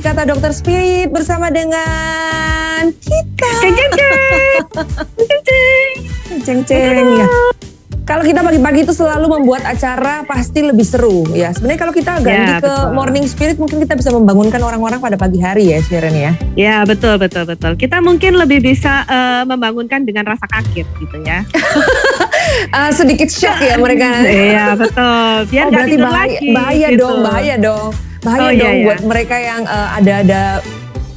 [0.00, 3.50] di Kata Dokter Spirit bersama dengan kita.
[3.60, 4.16] Ceng ceng ceng.
[5.12, 5.92] Ceng ceng.
[6.40, 7.28] Ceng ceng ya.
[8.08, 11.52] Kalau kita pagi-pagi itu selalu membuat acara pasti lebih seru ya.
[11.52, 12.96] Sebenarnya kalau kita ganti Ya, ke betul.
[12.96, 16.32] morning spirit mungkin kita bisa membangunkan orang-orang pada pagi hari ya Sharon ya.
[16.56, 17.76] Ya betul betul betul.
[17.76, 21.44] Kita mungkin lebih bisa eh, membangunkan dengan rasa kaget gitu ya.
[22.72, 24.24] Ah, sedikit shock ya mereka.
[24.24, 25.04] Iya betul.
[25.04, 26.48] oh Biar nggak berarti bahaya, lagi.
[26.50, 27.00] bahaya gitu.
[27.04, 27.90] dong, bahaya dong.
[28.20, 28.84] Bahaya Oh, iya, dong iya.
[28.86, 30.42] buat mereka yang eh, ada-ada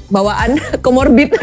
[0.07, 0.52] bawaan
[0.85, 1.34] komorbid.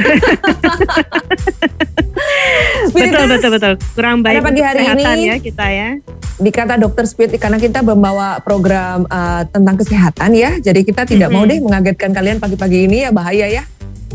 [2.91, 3.73] Betul betul betul.
[3.93, 5.89] Kurang baik Pada pagi hari kesehatan ini- ya kita ya.
[6.37, 11.29] di kata dokter spirit karena kita membawa program uh, tentang kesehatan ya jadi kita tidak
[11.29, 11.53] mau Mm-mm.
[11.53, 13.63] deh mengagetkan kalian pagi-pagi ini ya bahaya ya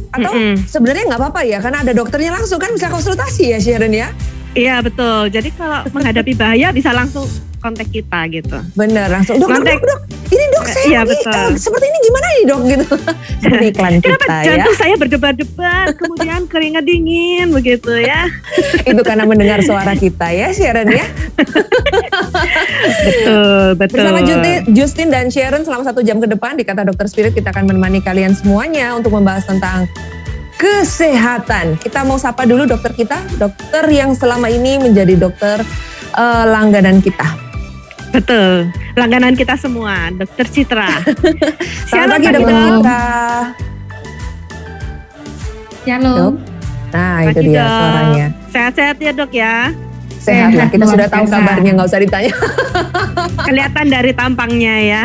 [0.10, 0.58] atau Mm-mm.
[0.60, 4.10] sebenarnya nggak apa-apa ya karena ada dokternya langsung kan bisa konsultasi ya Sharon ya
[4.56, 5.28] Iya betul.
[5.28, 8.62] Jadi kalau menghadapi bahaya bisa langsung kontak kita gitu.
[8.78, 11.34] bener langsung dok dok, Kontak- dok dok ini dok saya Iya, lagi, betul.
[11.34, 12.86] eh, seperti ini gimana nih dok gitu
[13.42, 18.30] seperti iklan Kenapa kita ya jantung saya berdebar-debar, kemudian keringat dingin begitu ya.
[18.86, 21.06] itu karena mendengar suara kita ya Sharon ya
[23.02, 23.98] Betul betul.
[23.98, 27.50] bersama Justin, Justin dan Sharon selama satu jam ke depan di kata dokter spirit kita
[27.50, 29.90] akan menemani kalian semuanya untuk membahas tentang
[30.56, 31.76] kesehatan.
[31.80, 35.62] Kita mau sapa dulu dokter kita, dokter yang selama ini menjadi dokter
[36.16, 37.46] eh, langganan kita.
[38.16, 38.72] Betul.
[38.96, 41.04] Langganan kita semua, Dokter Citra.
[41.92, 42.64] Selamat pagi dokter Dok.
[42.64, 43.04] Citra.
[45.84, 46.34] Shalom.
[46.96, 47.68] Nah itu dia Dok.
[47.68, 48.28] suaranya.
[48.56, 49.56] Sehat-sehat ya dok ya.
[50.24, 51.36] Sehat lah, Sehat, kita sudah tahu biasa.
[51.38, 52.34] kabarnya, nggak usah ditanya.
[53.52, 55.04] Kelihatan dari tampangnya ya.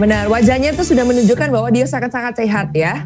[0.00, 3.04] Benar, wajahnya itu sudah menunjukkan bahwa dia sangat-sangat sehat ya.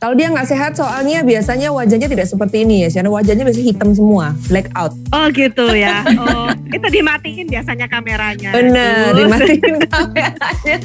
[0.00, 3.92] Kalau dia nggak sehat soalnya biasanya wajahnya tidak seperti ini ya, karena wajahnya biasanya hitam
[3.92, 4.96] semua, black out.
[5.12, 6.00] Oh gitu ya.
[6.20, 8.48] Oh, itu dimatiin biasanya kameranya.
[8.48, 10.76] Benar, dimatiin kameranya.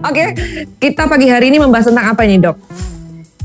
[0.00, 0.24] Oke,
[0.80, 2.56] kita pagi hari ini membahas tentang apa ini dok?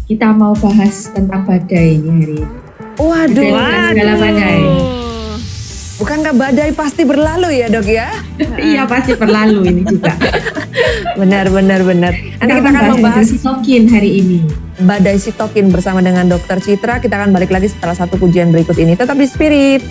[0.07, 2.55] Kita mau bahas tentang badai ini hari ini.
[2.95, 3.91] Waduh, Waduh.
[3.91, 4.63] segala badai.
[5.99, 8.09] Bukankah badai pasti berlalu ya dok ya?
[8.59, 10.15] Iya pasti berlalu ini juga.
[11.19, 12.15] Benar, benar, benar.
[12.39, 14.39] Nanti kita akan membahas sitokin hari ini.
[14.79, 17.03] badai sitokin bersama dengan dokter Citra.
[17.03, 18.95] Kita akan balik lagi setelah satu pujian berikut ini.
[18.95, 19.83] Tetap di spirit.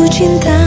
[0.00, 0.59] Tu cinta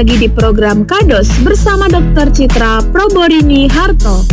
[0.00, 2.32] lagi di program Kados bersama Dr.
[2.32, 4.24] Citra Proborini Harto.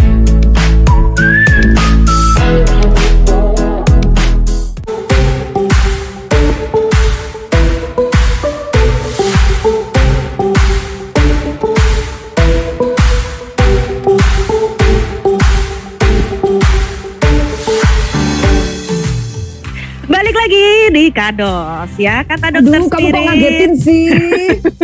[20.07, 20.65] Balik lagi
[20.95, 24.07] di Kados ya kata dokter Aduh, kamu kok ngagetin sih?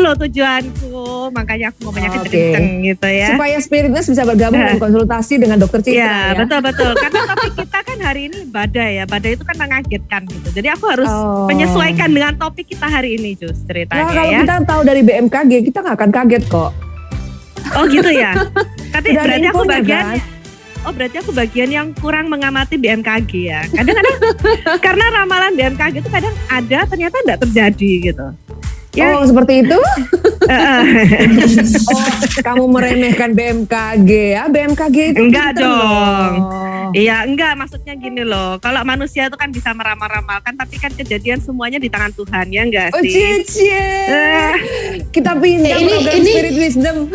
[0.00, 2.16] Loh tujuanku, makanya aku ngomongnya Oke.
[2.18, 3.28] kenceng-kenceng gitu ya.
[3.30, 6.38] Supaya spiritness bisa bergabung dan konsultasi dengan dokter Citra Iya ya.
[6.38, 10.48] betul betul karena topik kita kan hari ini badai ya badai itu kan mengagetkan gitu
[10.52, 11.44] jadi aku harus Oh.
[11.46, 15.52] menyesuaikan dengan topik kita hari ini Jus Nah, ceritanya kalau ya kita tahu dari BMKG,
[15.62, 16.70] kita nggak akan kaget kok.
[17.70, 18.32] oh gitu ya
[18.94, 20.18] tapi Udah berarti aku bagian kan?
[20.80, 24.16] oh berarti aku bagian yang kurang mengamati BMKG ya kadang-kadang
[24.86, 28.26] karena ramalan BMKG itu kadang ada ternyata tidak terjadi gitu
[28.92, 29.78] ya Oh, seperti itu?
[30.50, 30.82] eh, eh.
[31.86, 32.02] Oh,
[32.40, 34.42] kamu meremehkan BMKG ya?
[34.46, 35.70] BMKG itu Enggak dong.
[35.70, 36.90] loh.
[36.90, 38.58] Iya, enggak maksudnya gini loh.
[38.58, 42.90] Kalau manusia itu kan bisa meramal-ramalkan, tapi kan kejadian semuanya di tangan Tuhan, ya enggak
[42.90, 43.12] Oh, sih?
[43.12, 43.86] cie, cie.
[44.10, 44.52] Eh,
[45.08, 46.96] Kita pindah Ya, ini- program ini- Spirit Wisdom.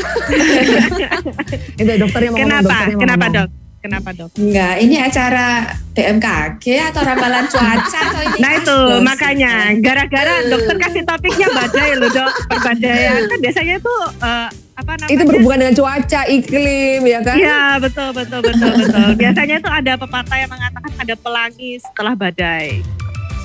[1.75, 2.71] itu dokternya mau ngomong, kenapa?
[2.71, 3.37] dokternya mau Kenapa ngomong.
[3.37, 3.64] dok?
[3.85, 4.33] Kenapa dok?
[4.41, 11.05] Enggak, ini acara BMKG atau ramalan cuaca atau ini Nah itu makanya gara-gara dokter kasih
[11.05, 13.95] topiknya badai loh dok, perbadaian kan biasanya itu
[14.25, 15.13] eh, apa namanya?
[15.13, 17.35] Itu berhubungan dengan cuaca, iklim, ya kan?
[17.37, 19.07] Iya betul betul betul betul.
[19.21, 22.81] Biasanya itu ada pepatah yang mengatakan ada pelangi setelah badai.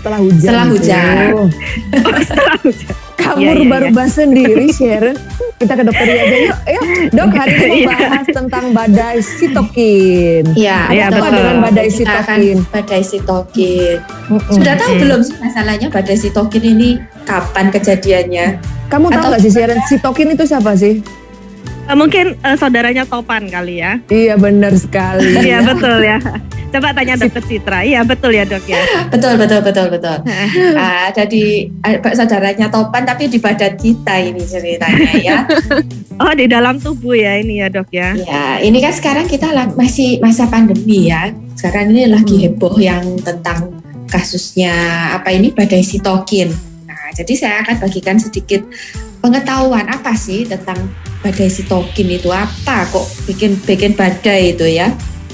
[0.00, 0.40] Setelah hujan.
[0.40, 0.72] Setelah itu.
[0.72, 1.28] hujan.
[2.00, 2.88] Oh, setelah hujan.
[3.20, 5.12] Kamu Iya, iya, rubah-rubah sendiri, Sharon.
[5.54, 6.56] Kita ke dokter aja yuk.
[6.66, 7.84] Yuk, dok hari ini Iya.
[7.84, 10.44] mau bahas tentang badai sitokin.
[10.56, 11.36] Iya, Iya, Apa betul.
[11.36, 12.58] dengan badai Kita akan sitokin?
[12.66, 13.96] badai sitokin.
[14.26, 14.50] Mm-mm.
[14.50, 16.90] Sudah tahu belum sih masalahnya badai sitokin ini
[17.22, 18.46] kapan kejadiannya?
[18.88, 21.04] Kamu tahu Atau- nggak sih Sharon, sitokin itu siapa sih?
[21.90, 23.98] Eh, mungkin eh, saudaranya Topan kali ya.
[24.06, 25.26] Iya benar sekali.
[25.42, 26.22] Iya betul ya.
[26.70, 27.82] Coba tanya dokter Citra.
[27.82, 28.78] Iya betul ya dok ya.
[29.10, 30.16] Betul, betul, betul, betul.
[30.78, 35.38] Ah, Ada di ah, saudaranya Topan tapi di badan kita ini ceritanya ya.
[36.22, 38.14] Oh di dalam tubuh ya ini ya dok ya.
[38.14, 41.34] Ya, ini kan sekarang kita masih masa pandemi ya.
[41.58, 42.54] Sekarang ini lagi Hmm.
[42.54, 44.70] heboh yang tentang kasusnya
[45.10, 46.54] apa ini badai sitokin.
[46.86, 48.62] Nah, jadi saya akan bagikan sedikit
[49.18, 50.78] pengetahuan apa sih tentang
[51.20, 54.88] badai sitokin itu apa kok bikin bikin badai itu ya.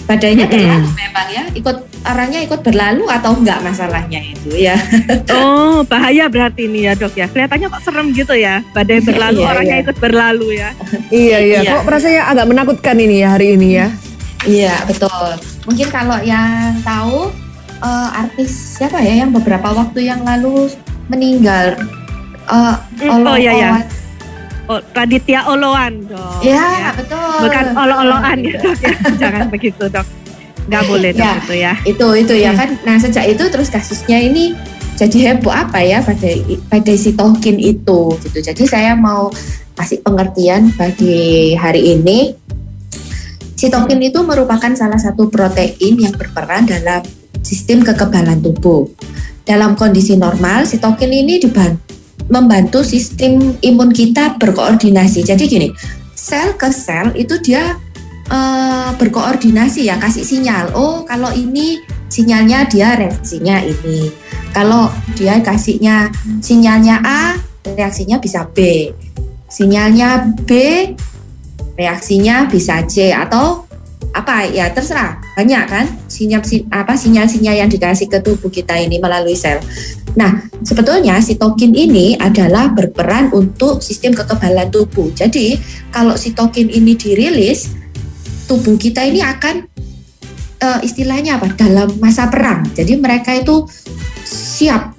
[0.07, 1.77] Badainya berlalu memang ya, ikut
[2.07, 4.79] orangnya ikut berlalu atau enggak masalahnya itu ya.
[5.35, 7.27] Oh bahaya berarti ini ya dok ya.
[7.27, 8.63] Kelihatannya kok serem gitu ya.
[8.71, 9.83] Badai berlalu Iya, orangnya iya.
[9.83, 10.71] ikut berlalu ya.
[11.11, 11.59] Iya iya.
[11.67, 11.71] Iya.
[11.75, 13.87] Kok rasanya agak menakutkan ini ya hari ini ya?
[14.47, 15.31] Iya betul.
[15.67, 17.35] Mungkin kalau yang tahu
[17.83, 20.71] eh, artis siapa ya yang beberapa waktu yang lalu
[21.11, 21.75] meninggal.
[22.47, 23.71] Eh, Hmm, oh iya ya.
[24.67, 26.43] Oh, Raditya Oloan dok.
[26.43, 27.47] Ya, betul.
[27.47, 28.95] Bukan olo-oloan ya ya.
[29.15, 30.07] Jangan begitu dok.
[30.67, 31.33] Nggak boleh dok Ya.
[31.39, 31.73] itu ya.
[31.85, 32.75] Itu itu ya kan.
[32.83, 34.59] Nah sejak itu terus kasusnya ini
[34.97, 36.27] jadi heboh apa ya pada
[36.67, 38.39] pada sitokin itu gitu.
[38.41, 39.31] Jadi saya mau
[39.75, 42.35] kasih pengertian bagi hari ini.
[43.55, 47.01] Sitokin itu merupakan salah satu protein yang berperan dalam
[47.41, 48.91] sistem kekebalan tubuh.
[49.47, 51.79] Dalam kondisi normal, sitokin ini diban-
[52.31, 55.23] membantu sistem imun kita berkoordinasi.
[55.23, 55.69] Jadi gini,
[56.15, 57.77] sel ke sel itu dia
[58.31, 60.75] eh, berkoordinasi ya, kasih sinyal.
[60.75, 64.11] Oh, kalau ini sinyalnya dia reaksinya ini.
[64.55, 66.09] Kalau dia kasihnya
[66.41, 68.89] sinyalnya A, reaksinya bisa B.
[69.47, 70.51] Sinyalnya B,
[71.77, 73.69] reaksinya bisa C atau
[74.17, 78.97] apa ya terserah banyak kan sinyal si- apa sinyal-sinyal yang dikasih ke tubuh kita ini
[78.97, 79.61] melalui sel.
[80.17, 85.13] Nah sebetulnya sitokin ini adalah berperan untuk sistem kekebalan tubuh.
[85.13, 85.61] Jadi
[85.93, 87.69] kalau sitokin ini dirilis,
[88.49, 89.69] tubuh kita ini akan
[90.57, 92.65] eh, istilahnya apa dalam masa perang.
[92.73, 93.69] Jadi mereka itu
[94.25, 94.97] siap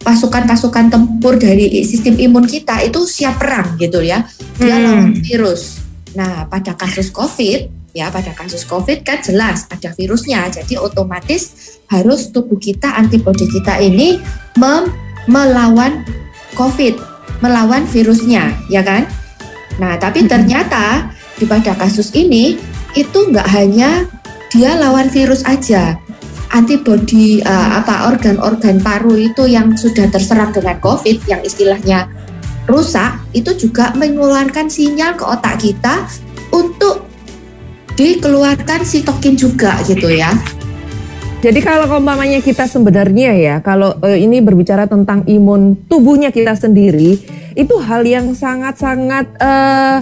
[0.00, 4.24] pasukan-pasukan tempur dari sistem imun kita itu siap perang gitu ya.
[4.56, 4.84] Dia Hmm.
[4.84, 5.84] lawan virus.
[6.16, 10.50] Nah, pada kasus COVID ya pada kasus COVID kan jelas ada virusnya.
[10.50, 14.18] Jadi otomatis harus tubuh kita antibodi kita ini
[14.58, 14.90] mem-
[15.30, 16.04] melawan
[16.58, 16.94] COVID,
[17.40, 19.06] melawan virusnya, ya kan?
[19.78, 21.08] Nah, tapi ternyata
[21.38, 22.58] di pada kasus ini
[22.94, 24.06] itu nggak hanya
[24.50, 25.98] dia lawan virus aja.
[26.54, 32.06] Antibodi eh, apa organ-organ paru itu yang sudah terserang dengan COVID yang istilahnya
[32.70, 36.06] rusak itu juga mengeluarkan sinyal ke otak kita
[36.54, 37.03] untuk
[37.94, 40.34] dikeluarkan sitokin juga gitu ya.
[41.44, 47.20] Jadi kalau umpamanya kita sebenarnya ya, kalau eh, ini berbicara tentang imun tubuhnya kita sendiri,
[47.52, 49.98] itu hal yang sangat-sangat eh,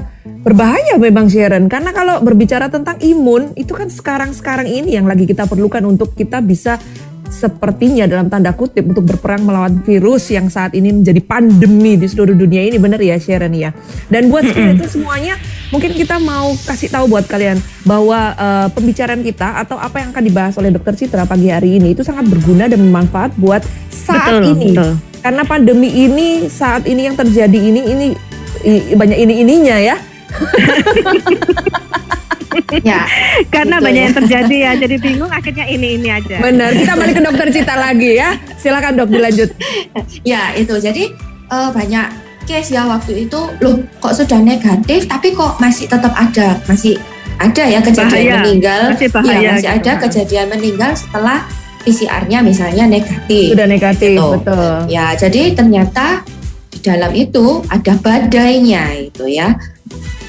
[0.46, 1.66] berbahaya memang Sharon.
[1.66, 6.38] Karena kalau berbicara tentang imun, itu kan sekarang-sekarang ini yang lagi kita perlukan untuk kita
[6.38, 6.78] bisa
[7.32, 12.36] sepertinya dalam tanda kutip untuk berperang melawan virus yang saat ini menjadi pandemi di seluruh
[12.36, 13.72] dunia ini benar ya Sharon ya.
[14.06, 15.40] Dan buat itu semuanya
[15.72, 20.22] mungkin kita mau kasih tahu buat kalian bahwa eh, pembicaraan kita atau apa yang akan
[20.22, 24.52] dibahas oleh Dokter Citra pagi hari ini itu sangat berguna dan bermanfaat buat saat Betul,
[24.52, 24.68] ini.
[24.76, 24.90] betul.
[25.22, 28.06] Karena pandemi ini saat ini yang terjadi ini ini
[28.62, 29.96] i- banyak ini ininya ya.
[32.82, 33.04] Ya,
[33.48, 33.86] Karena Betul.
[33.86, 36.36] banyak yang terjadi ya, jadi bingung akhirnya ini ini aja.
[36.36, 36.72] Benar.
[36.72, 38.36] Kita balik ke Dokter Citra lagi ya.
[38.56, 39.50] Silakan Dok dilanjut.
[40.22, 40.76] ya itu.
[40.76, 41.12] Jadi
[41.48, 42.06] eh, banyak
[42.42, 46.98] case ya waktu itu loh kok sudah negatif tapi kok masih tetap ada, masih
[47.38, 48.36] ada ya kejadian Bahaya.
[48.42, 48.80] meninggal.
[48.90, 49.76] Masih Iya, bahaya masih gitu.
[49.78, 51.38] ada kejadian meninggal setelah
[51.82, 53.46] PCR-nya misalnya negatif.
[53.48, 54.28] Sudah negatif, Gitu.
[54.38, 54.72] betul.
[54.88, 56.20] Ya, jadi ternyata
[56.68, 59.56] di dalam itu ada badainya itu ya.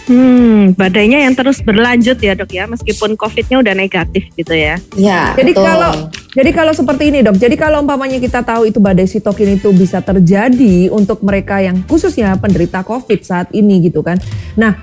[0.03, 4.75] Hmm, badainya yang terus berlanjut ya dok ya, meskipun COVID-nya udah negatif gitu ya.
[4.99, 5.63] Ya, Jadi betul.
[5.63, 5.91] kalau
[6.33, 10.03] jadi kalau seperti ini dok, jadi kalau umpamanya kita tahu itu badai sitokin itu bisa
[10.03, 14.19] terjadi untuk mereka yang khususnya penderita COVID saat ini gitu kan.
[14.59, 14.75] Nah,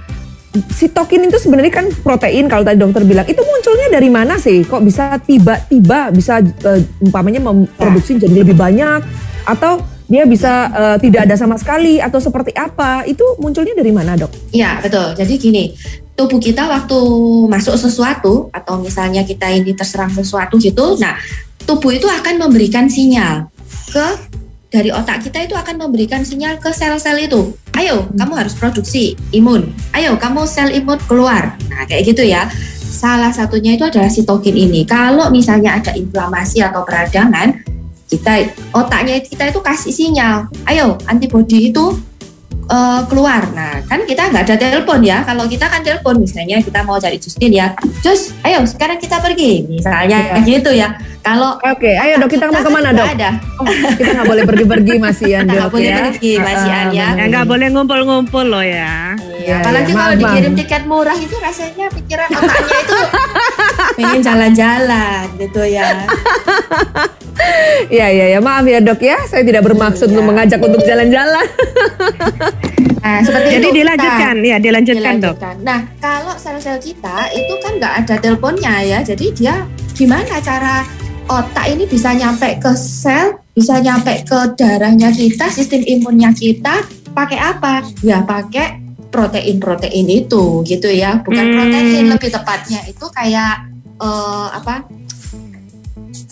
[0.72, 4.64] sitokin itu sebenarnya kan protein kalau tadi dokter bilang itu munculnya dari mana sih?
[4.64, 9.02] Kok bisa tiba-tiba bisa eh, umpamanya memproduksi jadi lebih banyak
[9.44, 13.06] atau dia bisa eh, tidak ada sama sekali atau seperti apa?
[13.06, 14.50] Itu munculnya dari mana dok?
[14.50, 15.14] Iya betul.
[15.14, 15.64] Jadi gini,
[16.18, 16.98] tubuh kita waktu
[17.46, 21.14] masuk sesuatu atau misalnya kita ini terserang sesuatu gitu, nah
[21.62, 23.46] tubuh itu akan memberikan sinyal
[23.94, 24.06] ke
[24.70, 27.54] dari otak kita itu akan memberikan sinyal ke sel-sel itu.
[27.74, 29.66] Ayo, kamu harus produksi imun.
[29.90, 31.58] Ayo, kamu sel imun keluar.
[31.70, 32.46] Nah kayak gitu ya.
[32.90, 34.86] Salah satunya itu adalah sitokin ini.
[34.86, 37.59] Kalau misalnya ada inflamasi atau peradangan,
[38.10, 40.50] kita otaknya kita itu kasih sinyal.
[40.66, 41.94] Ayo, antibodi itu
[42.70, 43.42] eh, keluar.
[43.50, 45.20] Nah, kan kita nggak ada telepon ya.
[45.20, 47.74] Kalau kita kan telepon, misalnya kita mau cari Justin ya.
[48.00, 49.66] Jus, ayo sekarang kita pergi.
[49.68, 50.94] Misalnya gitu ya.
[51.20, 53.04] Kalau Oke, ayo dok kita mau ke mana dok?
[53.06, 53.30] Ada.
[53.60, 55.96] Oh, kita nggak boleh pergi-pergi masih ya Kita nggak dok boleh ya.
[56.08, 57.08] pergi, Mas Ah, Ian, ya.
[57.12, 58.92] Ya nggak boleh ngumpul-ngumpul loh ya.
[59.36, 62.98] Iya, Apalagi iya, kalau maaf, dikirim tiket murah itu rasanya pikiran otaknya itu
[63.96, 65.88] pengen jalan-jalan gitu ya.
[67.88, 70.12] Iya iya ya maaf ya dok ya saya tidak bermaksud Iya.
[70.12, 71.46] untuk mengajak untuk jalan-jalan.
[73.00, 73.76] Nah, seperti Jadi itu.
[73.80, 75.34] dilanjutkan, ya dilanjutkan dok.
[75.40, 75.56] Dilanjutkan.
[75.64, 79.54] Nah, kalau sel-sel kita itu kan nggak ada teleponnya ya, jadi dia
[79.96, 80.84] gimana cara
[81.24, 86.84] otak ini bisa nyampe ke sel, bisa nyampe ke darahnya kita, sistem imunnya kita,
[87.16, 87.88] pakai apa?
[88.04, 91.18] Ya pakai protein-protein itu, gitu ya.
[91.24, 91.54] Bukan Hmm.
[91.56, 94.80] protein, lebih tepatnya itu kayak eh, apa?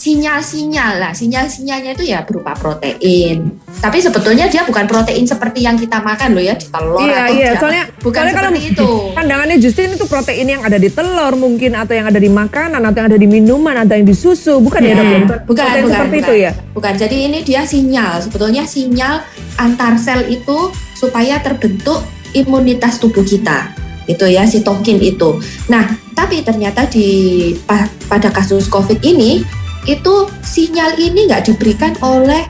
[0.08, 3.60] Sinyal-sinyal lah, sinyal-sinyalnya itu ya berupa protein.
[3.76, 7.36] Tapi sebetulnya dia bukan protein seperti yang kita makan loh ya di telur Iya atau
[7.36, 8.90] iya soalnya bukan soalnya kalau seperti itu.
[9.20, 12.96] pandangannya Justin itu protein yang ada di telur mungkin atau yang ada di makanan atau
[13.04, 15.04] yang ada di minuman atau yang di susu bukan ya dok?
[15.04, 15.20] Nah, ya?
[15.20, 16.24] bukan, protein bukan, seperti bukan.
[16.24, 16.50] itu ya?
[16.72, 16.94] Bukan.
[16.96, 18.12] Jadi ini dia sinyal.
[18.24, 19.14] Sebetulnya sinyal
[19.60, 22.00] antar sel itu supaya terbentuk
[22.32, 23.76] imunitas tubuh kita.
[24.08, 25.36] Itu ya sitokin itu.
[25.68, 25.84] Nah,
[26.16, 29.44] tapi ternyata di pa- pada kasus COVID ini
[29.88, 30.14] itu
[30.44, 32.44] sinyal ini nggak diberikan oleh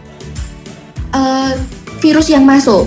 [1.14, 1.54] eh,
[2.02, 2.84] virus yang masuk.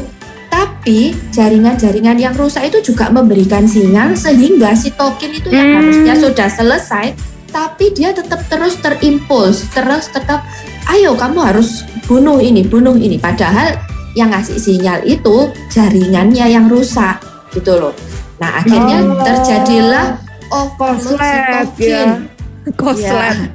[0.51, 5.77] Tapi jaringan-jaringan yang rusak itu juga memberikan sinyal sehingga sitokin itu yang Hmm.
[5.79, 7.15] harusnya sudah selesai,
[7.49, 10.43] tapi dia tetap terus terimpuls, terus tetap,
[10.91, 13.15] ayo kamu harus bunuh ini, bunuh ini.
[13.15, 13.79] Padahal
[14.11, 17.23] yang ngasih sinyal itu jaringannya yang rusak,
[17.55, 17.95] gitu loh.
[18.37, 19.23] Nah, akhirnya Oh.
[19.23, 20.19] terjadilah
[20.51, 21.87] overload sitokin.
[21.87, 22.11] ya.
[22.79, 23.37] Koslet.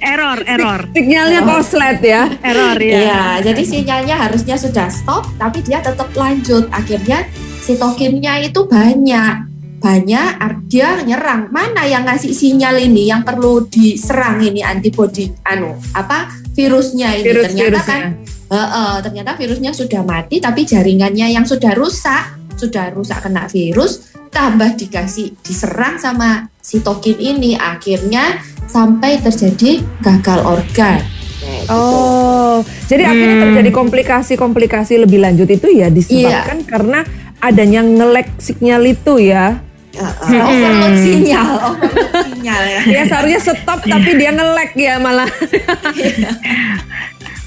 [0.00, 2.24] Error, error, Sinyalnya koslet ya.
[2.40, 3.00] error ya.
[3.04, 6.68] Iya, jadi sinyalnya harusnya sudah stop, tapi dia tetap lanjut.
[6.72, 7.28] Akhirnya
[7.60, 9.34] sitokinnya itu banyak,
[9.82, 10.28] banyak.
[10.68, 11.52] Dia nyerang.
[11.52, 17.24] Mana yang ngasih sinyal ini, yang perlu diserang ini antibody, anu apa virusnya ini?
[17.28, 18.48] Virus ternyata kan, virusnya.
[18.48, 24.76] Heeh, ternyata virusnya sudah mati, tapi jaringannya yang sudah rusak, sudah rusak kena virus, tambah
[24.76, 31.00] dikasih diserang sama sitokin ini, akhirnya sampai terjadi gagal organ.
[31.00, 31.72] Nah, gitu.
[31.72, 32.56] Oh,
[32.86, 33.44] jadi akhirnya Hmm.
[33.48, 37.00] terjadi komplikasi-komplikasi lebih lanjut itu ya disebabkan karena
[37.38, 39.56] adanya ngelek sinyal itu ya.
[39.94, 42.80] Heeh, overload sinyal, overload sinyal ya.
[42.86, 45.26] Ya seharusnya stop tapi dia ngelek ya malah.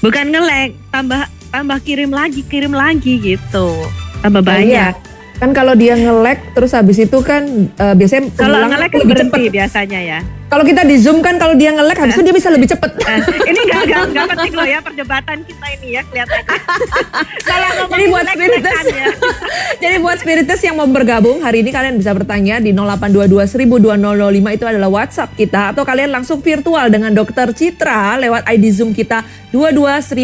[0.02, 3.70] Bukan ngelek, tambah tambah kirim lagi, kirim lagi gitu.
[4.18, 4.96] Tambah Iya.
[5.42, 9.10] Kan kalau dia ngelek terus habis itu kan eh, biasanya Kalau pengulangan ngelek kan lebih
[9.10, 9.54] berhenti cepet.
[9.58, 10.20] biasanya ya.
[10.52, 12.92] Kalau kita di zoom kan kalau dia ngelek habis itu dia bisa lebih cepet.
[12.92, 16.58] Nah, ini nggak nggak nggak penting loh ya perdebatan kita ini ya kelihatannya.
[17.48, 19.06] Kalau Jadi buat spiritus, ngelekan ya.
[19.82, 24.88] jadi buat spiritus yang mau bergabung hari ini kalian bisa bertanya di 0822 itu adalah
[24.92, 29.24] WhatsApp kita atau kalian langsung virtual dengan Dokter Citra lewat ID Zoom kita
[29.56, 30.20] 22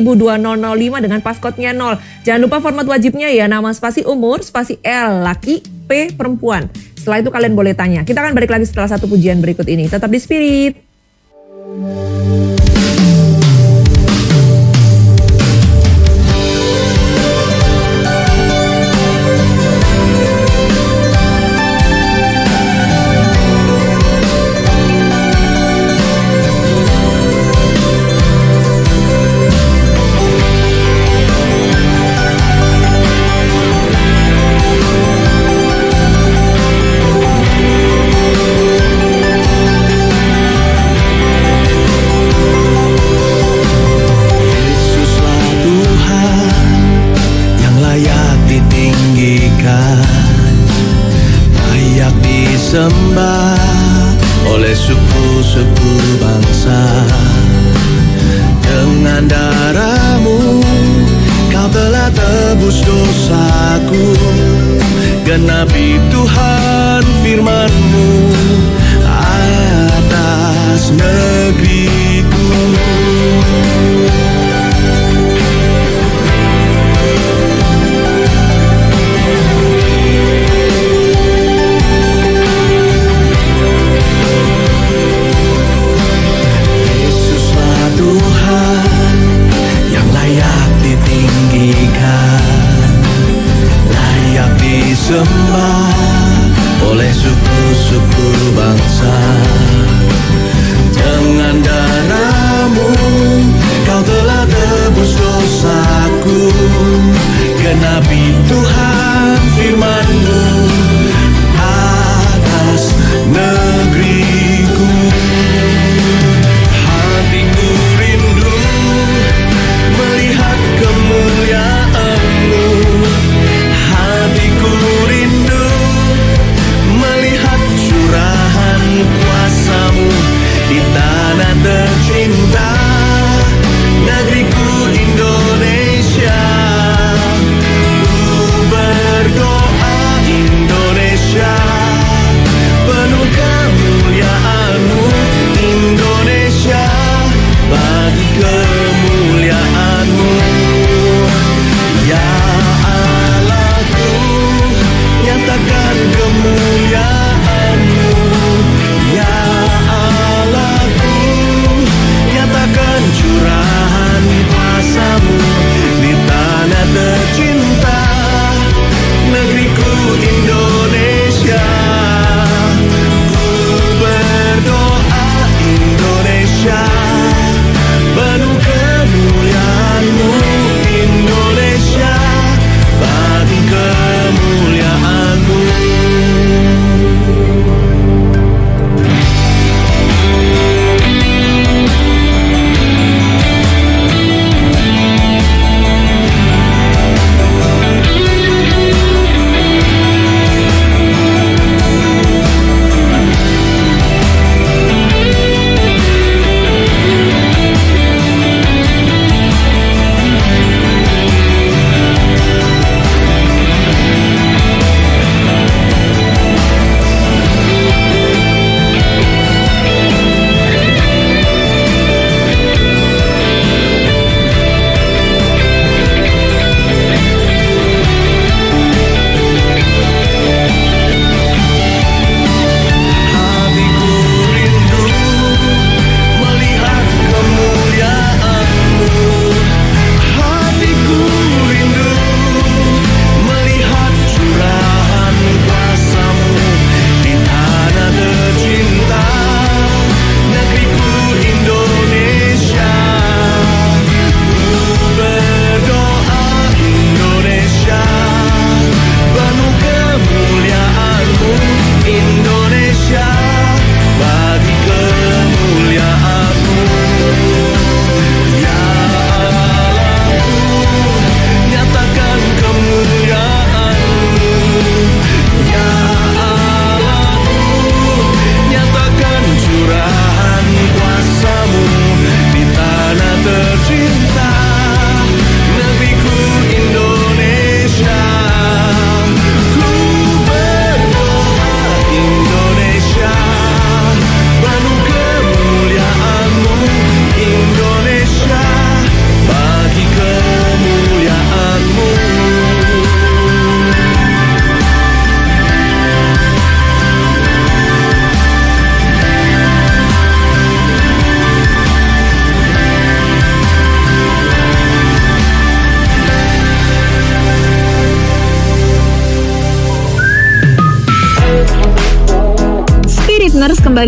[1.00, 1.96] dengan passcode-nya 0.
[2.28, 6.68] Jangan lupa format wajibnya ya nama spasi umur, spasi L laki, P perempuan.
[6.96, 8.04] Setelah itu kalian boleh tanya.
[8.04, 9.88] Kita akan balik lagi setelah satu pujian berikut ini.
[9.88, 10.74] Tetap di Spirit.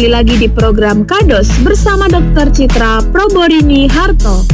[0.00, 2.48] Kembali lagi di program Kados bersama Dr.
[2.56, 4.48] Citra Proborini Harto.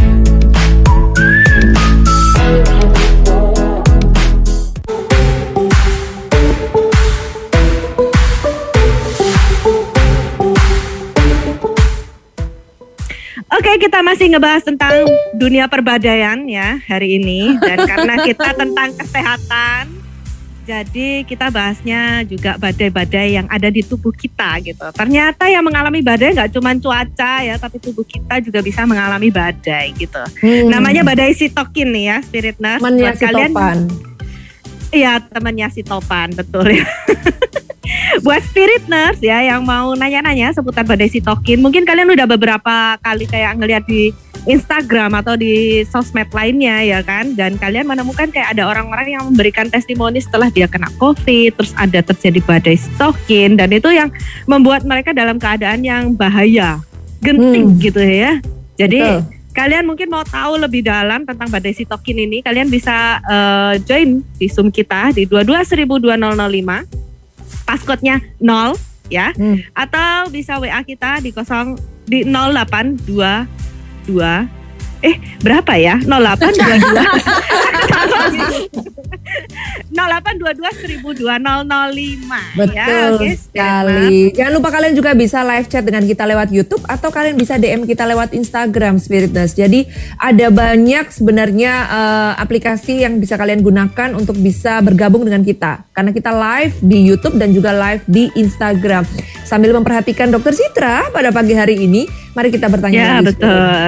[13.54, 15.06] Oke, kita masih ngebahas tentang
[15.38, 19.85] dunia perbadaian ya hari ini dan karena kita tentang kesehatan,
[20.66, 24.82] jadi kita bahasnya juga badai-badai yang ada di tubuh kita gitu.
[24.90, 29.94] Ternyata yang mengalami badai nggak cuma cuaca ya, tapi tubuh kita juga bisa mengalami badai
[29.94, 30.18] gitu.
[30.42, 30.66] Hmm.
[30.66, 32.82] Namanya badai sitokin nih ya, spirit nurse.
[32.82, 33.78] temannya Buat si Topan.
[34.90, 36.86] Iya, temannya si Topan, betul ya.
[38.26, 43.30] Buat spirit nurse ya yang mau nanya-nanya seputar badai sitokin, mungkin kalian udah beberapa kali
[43.30, 44.10] kayak ngeliat di
[44.46, 49.66] Instagram atau di sosmed lainnya ya kan, dan kalian menemukan kayak ada orang-orang yang memberikan
[49.66, 54.08] testimoni setelah dia kena COVID, terus ada terjadi badai sitokin, dan itu yang
[54.46, 56.78] membuat mereka dalam keadaan yang bahaya,
[57.18, 57.80] genting Hmm.
[57.82, 58.38] gitu ya.
[58.78, 59.20] Jadi Betul.
[59.50, 64.46] kalian mungkin mau tahu lebih dalam tentang badai sitokin ini, kalian bisa eh, join di
[64.46, 66.86] Zoom kita di 22.2005,
[67.66, 68.78] passcode-nya 0
[69.10, 69.58] ya, Hmm.
[69.74, 71.74] atau bisa WA kita di 0
[72.06, 72.22] di
[74.08, 74.66] 0822
[75.04, 76.00] eh berapa ya?
[76.02, 77.76] 0822
[79.94, 84.32] 0822 1002 Betul ya, oke, sekali.
[84.34, 87.86] Jangan lupa kalian juga bisa live chat dengan kita lewat YouTube atau kalian bisa DM
[87.86, 89.54] kita lewat Instagram Spiritness.
[89.54, 89.86] Jadi
[90.18, 95.85] ada banyak sebenarnya eh, aplikasi yang bisa kalian gunakan untuk bisa bergabung dengan kita.
[95.96, 99.08] Karena kita live di YouTube dan juga live di Instagram.
[99.42, 102.04] Sambil memperhatikan Dokter Citra pada pagi hari ini,
[102.36, 103.80] mari kita bertanya Ya lagi, betul.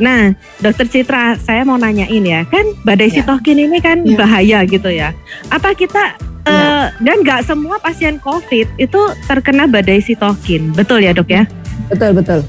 [0.00, 3.20] Nah, Dokter Citra, saya mau nanyain ya, kan badai Ya.
[3.20, 4.16] sitokin ini kan Ya.
[4.16, 5.12] bahaya gitu ya.
[5.52, 11.28] Apa kita eh, dan nggak semua pasien COVID itu terkena badai sitokin, betul ya dok
[11.28, 11.44] ya?
[11.92, 12.40] Betul, betul.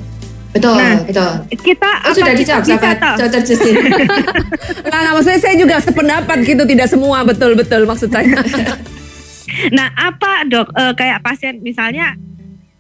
[0.52, 1.32] Betul, Nah, betul.
[1.58, 3.16] Kita Oh, apa sudah kita dijawab sama tahu?
[3.20, 3.42] Dr.
[3.42, 3.76] Justin.
[4.88, 8.40] Nah, nah, maksudnya saya juga sependapat gitu, tidak semua betul-betul maksud saya.
[9.76, 12.16] Nah, apa dok eh, kayak pasien misalnya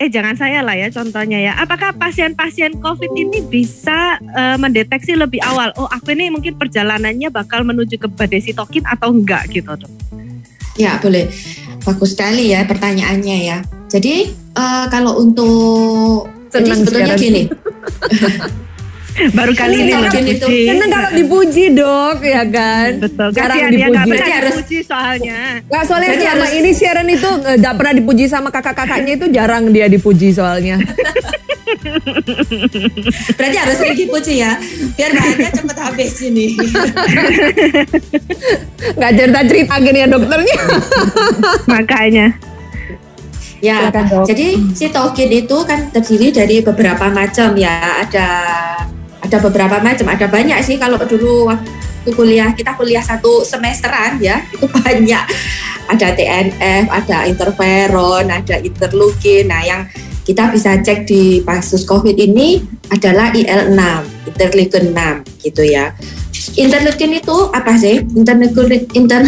[0.02, 1.54] eh jangan saya lah ya contohnya ya.
[1.62, 5.70] Apakah pasien-pasien COVID ini bisa eh, mendeteksi lebih awal?
[5.78, 9.92] Oh, aku ini mungkin perjalanannya bakal menuju ke badai sitokin atau enggak gitu, Dok?
[10.80, 11.30] Ya, boleh.
[11.82, 13.58] Bagus sekali ya pertanyaannya ya.
[13.94, 17.24] Jadi eh, kalau untuk jadi Senang sebetulnya siaran.
[17.24, 17.42] gini,
[19.12, 20.30] Baru kali ini Sitokin loh itu.
[20.32, 20.60] dipuji.
[20.65, 22.89] Seneng kalau dipuji dok, ya kan?
[22.97, 23.84] Betul, Jarang dipuji.
[23.84, 25.39] pernah Berarti harus- dipuji soalnya.
[25.63, 29.63] Nggak soalnya Berarti selama harus- ini Sharon itu nggak pernah dipuji sama kakak-kakaknya itu jarang
[29.69, 30.80] dia dipuji soalnya.
[33.32, 34.60] berarti harus sering dipuji ya,
[34.93, 36.56] biar bahannya cepat habis ini.
[38.91, 40.58] Nggak cerita-cerita gini ya dokternya.
[41.67, 42.28] Makanya.
[43.62, 44.26] Ya, Silakan, Dok.
[44.26, 48.02] jadi sitokin itu kan terdiri dari beberapa macam ya.
[48.02, 48.28] Ada
[49.32, 54.44] ada beberapa macam, ada banyak sih kalau dulu waktu kuliah kita kuliah satu semesteran ya
[54.54, 55.24] itu banyak.
[55.88, 59.48] Ada TNF, ada interferon, ada interleukin.
[59.48, 59.88] Nah, yang
[60.28, 62.60] kita bisa cek di kasus COVID ini
[62.91, 63.80] adalah IL6,
[64.36, 65.96] interleukin 6 gitu ya.
[66.60, 68.04] Interleukin itu apa sih?
[68.04, 69.24] Interleukin inter,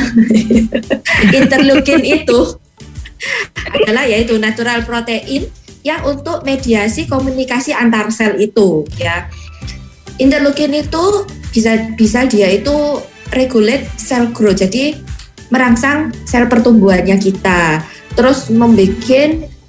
[1.39, 2.59] interleukin itu
[3.71, 5.47] adalah yaitu natural protein
[5.83, 9.27] yang untuk mediasi komunikasi antar sel itu ya.
[10.23, 12.71] Interleukin itu bisa bisa dia itu
[13.35, 14.63] regulate cell growth.
[14.63, 14.95] Jadi
[15.51, 17.83] merangsang sel pertumbuhannya kita.
[18.15, 19.03] Terus membuat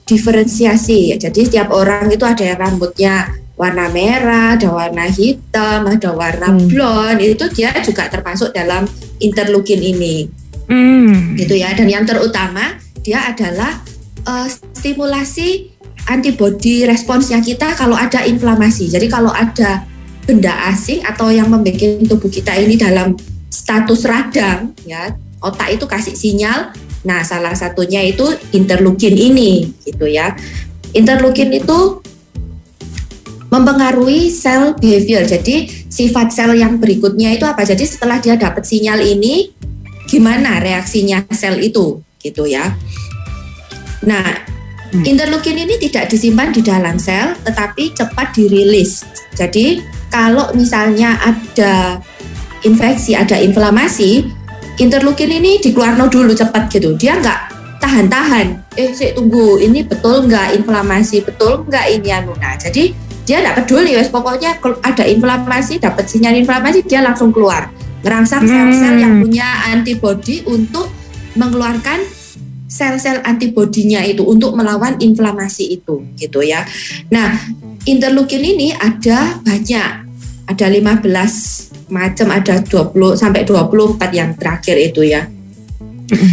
[0.05, 1.17] diferensiasi.
[1.19, 6.69] Jadi setiap orang itu ada yang rambutnya warna merah, ada warna hitam, ada warna Hmm.
[6.71, 7.25] blonde.
[7.25, 8.85] Itu dia juga termasuk dalam
[9.23, 10.27] interleukin ini
[10.65, 11.37] Hmm.
[11.37, 13.85] gitu ya dan yang terutama dia adalah
[14.25, 15.77] eh, stimulasi
[16.09, 19.85] antibody responsnya kita kalau ada inflamasi jadi kalau ada
[20.25, 23.17] benda asing atau yang membuat tubuh kita ini dalam
[23.49, 25.13] status radang ya
[25.45, 26.73] otak itu kasih sinyal
[27.05, 28.25] nah salah satunya itu
[28.57, 30.33] interleukin ini gitu ya
[30.97, 32.01] interleukin itu
[33.53, 38.99] mempengaruhi sel behavior jadi sifat sel yang berikutnya itu apa jadi setelah dia dapat sinyal
[39.05, 39.53] ini
[40.09, 42.73] gimana reaksinya sel itu gitu ya.
[44.09, 44.55] Nah,
[44.95, 45.03] Hmm.
[45.03, 49.03] interleukin ini tidak disimpan di dalam sel tetapi cepat dirilis.
[49.35, 49.83] Jadi
[50.15, 51.99] kalau misalnya ada
[52.63, 54.23] infeksi, ada inflamasi,
[54.79, 56.95] interleukin ini dikeluarkan dulu cepat gitu.
[56.95, 57.41] Dia nggak
[57.83, 58.63] tahan-tahan.
[58.79, 62.31] Eh, sih tunggu, ini betul nggak inflamasi, betul nggak ini anu.
[62.39, 62.95] Nah, jadi
[63.27, 67.67] dia nggak peduli, wes pokoknya kalau ada inflamasi, dapat sinyal inflamasi, dia langsung keluar,
[68.07, 68.71] ngerangsang Hmm.
[68.71, 70.95] sel-sel yang punya antibodi untuk
[71.35, 71.99] mengeluarkan
[72.71, 76.63] sel-sel antibodinya itu untuk melawan inflamasi itu gitu ya.
[77.11, 77.35] Nah,
[77.83, 80.04] interleukin ini ada banyak.
[80.45, 81.01] Ada 15
[81.89, 85.25] macam, ada 20 sampai 24 yang terakhir itu ya.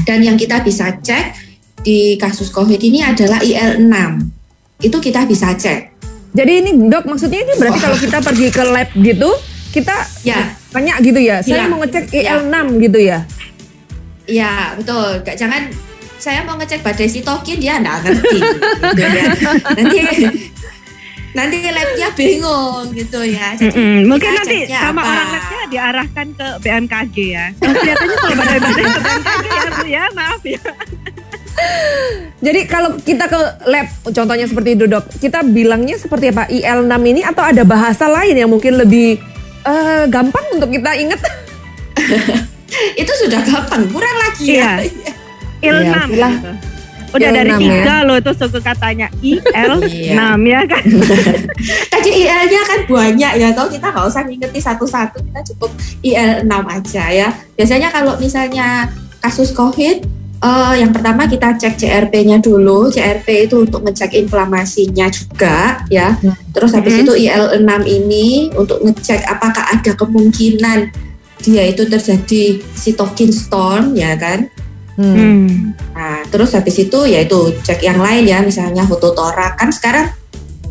[0.04, 1.32] Dan yang kita bisa cek
[1.82, 3.95] di kasus COVID ini adalah IL6.
[4.80, 5.95] Itu kita bisa cek.
[6.32, 9.32] Jadi ini dok maksudnya ini berarti kalau kita pergi ke lab gitu
[9.71, 11.39] kita Ya, tanya gitu ya.
[11.39, 11.67] Saya Iya.
[11.67, 12.32] mau ngecek Iya.
[12.38, 13.19] IL6 gitu ya.
[14.26, 15.24] Iya betul.
[15.24, 15.62] Gak jangan
[16.15, 18.38] saya mau ngecek badai sitokin dia nggak ngerti
[18.91, 19.24] gitu ya.
[19.74, 19.97] Nanti
[21.32, 23.56] nanti labnya bingung gitu ya.
[23.56, 23.98] Jadi Mm-mm.
[24.12, 25.12] Mungkin kita nanti sama apa?
[25.12, 27.46] orang labnya diarahkan ke BMKG ya.
[27.56, 30.62] Oh, kelihatannya kalau badai-badai ke BMKG ya, Bu ya, maaf ya.
[32.46, 33.39] Jadi kalau kita ke
[33.70, 38.34] lab contohnya seperti itu dok, kita bilangnya seperti apa IL6 ini atau ada bahasa lain
[38.34, 39.22] yang mungkin lebih
[39.63, 41.22] eh, gampang untuk kita ingat?
[43.02, 44.80] itu sudah gampang kurang lagi ya.
[45.62, 46.71] IL6 Iya, gitu.
[47.12, 50.32] Udah dari IL6 tiga loh itu suku katanya IL6 Iya.
[50.39, 50.84] ya kan.
[51.93, 55.71] Tadi IL-nya kan banyak ya, tau kita nggak usah ngingeti satu-satu, kita cukup
[56.02, 57.30] IL6 aja ya.
[57.54, 58.88] Biasanya kalau misalnya
[59.19, 59.97] kasus COVID,
[60.41, 62.89] eh, yang pertama kita cek CRP-nya dulu.
[62.89, 66.17] CRP itu untuk ngecek inflamasinya juga ya.
[66.50, 67.02] Terus habis Mhm.
[67.06, 70.89] itu IL6 ini untuk ngecek apakah ada kemungkinan
[71.41, 74.50] dia itu terjadi cytokine storm ya kan.
[75.00, 75.76] Hmm.
[75.96, 79.56] Nah, terus habis itu yaitu cek yang lain ya, misalnya fototorak.
[79.56, 80.12] Kan sekarang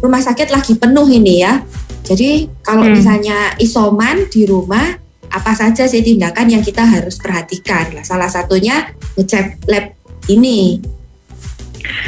[0.01, 1.65] rumah sakit lagi penuh ini ya.
[2.05, 2.97] Jadi kalau Hmm.
[2.97, 4.99] misalnya isoman di rumah,
[5.31, 7.95] apa saja sih tindakan yang kita harus perhatikan?
[7.95, 9.95] Nah, salah satunya ngecek lab
[10.27, 10.81] ini.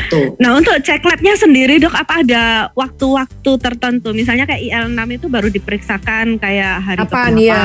[0.08, 0.36] Tuh.
[0.38, 2.44] Nah untuk cek labnya sendiri dok apa ada
[2.76, 7.64] waktu-waktu tertentu misalnya kayak IL6 itu baru diperiksakan kayak hari Apaan, keberapa iya.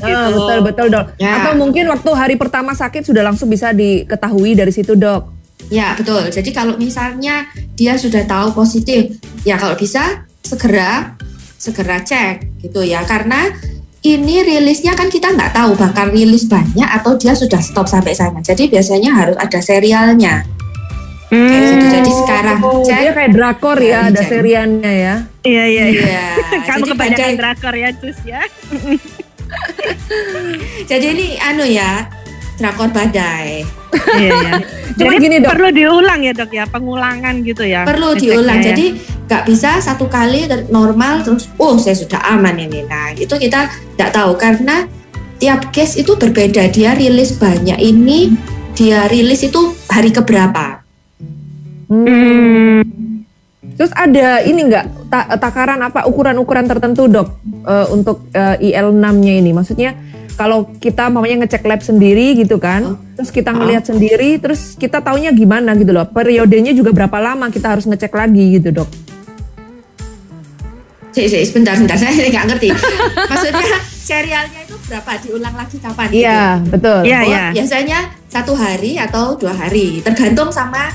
[0.00, 0.16] gitu.
[0.16, 1.06] Ah, betul betul dok.
[1.16, 1.32] Ya.
[1.42, 5.36] Atau mungkin waktu hari pertama sakit sudah langsung bisa diketahui dari situ dok.
[5.66, 6.30] Ya, betul.
[6.30, 11.18] Jadi kalau misalnya dia sudah tahu positif, ya kalau bisa segera
[11.58, 13.02] segera cek gitu ya.
[13.02, 13.50] Karena
[14.06, 18.38] ini rilisnya kan kita nggak tahu bakal rilis banyak atau dia sudah stop sampai sana.
[18.38, 20.46] Jadi biasanya harus ada serialnya.
[21.26, 21.86] Kayak Hmm, gitu.
[21.90, 22.96] Jadi sekarang Oh, cek.
[22.96, 24.28] dia kayak drakor ya, ada cek.
[24.30, 25.14] seriannya ya.
[25.42, 26.04] Iya iya iya.
[26.06, 26.26] Iya.
[26.70, 28.40] Kamu jadi kebanyakan badai- drakor ya Cus ya.
[30.86, 32.06] Jadi ini anu ya,
[32.56, 33.66] drakor badai.
[34.14, 34.52] Iya iya.
[34.96, 35.50] Cuma Jadi gini, Dok.
[35.50, 37.82] perlu diulang ya dok ya pengulangan gitu ya.
[37.84, 38.58] Perlu diulang.
[38.58, 38.72] ya.
[38.72, 38.86] Jadi
[39.26, 42.86] nggak bisa satu kali normal terus oh saya sudah aman ini.
[42.86, 44.86] Nah, itu kita nggak tahu karena
[45.36, 46.70] tiap case itu berbeda.
[46.70, 48.32] Dia rilis banyak ini
[48.72, 50.85] dia rilis itu hari keberapa.
[51.86, 52.82] Hmm.
[53.76, 54.88] Terus ada ini enggak
[55.36, 57.28] takaran apa ukuran-ukuran tertentu dok
[57.66, 59.50] eh, untuk eh, IL6-nya ini?
[59.52, 59.94] Maksudnya
[60.36, 65.32] kalau kita mamanya ngecek lab sendiri gitu kan, terus kita ngelihat sendiri, terus kita taunya
[65.32, 66.04] gimana gitu loh?
[66.08, 68.88] Periodenya juga berapa lama kita harus ngecek lagi gitu dok?
[71.16, 71.96] Sik, sebentar, sebentar.
[72.02, 72.68] Saya nggak ngerti.
[73.16, 75.10] Maksudnya serialnya itu berapa?
[75.24, 76.06] Diulang lagi kapan?
[76.12, 76.20] gitu?
[76.20, 77.00] Iya betul.
[77.08, 77.44] Iya Oh, iya.
[77.56, 80.92] biasanya satu hari atau dua hari, tergantung sama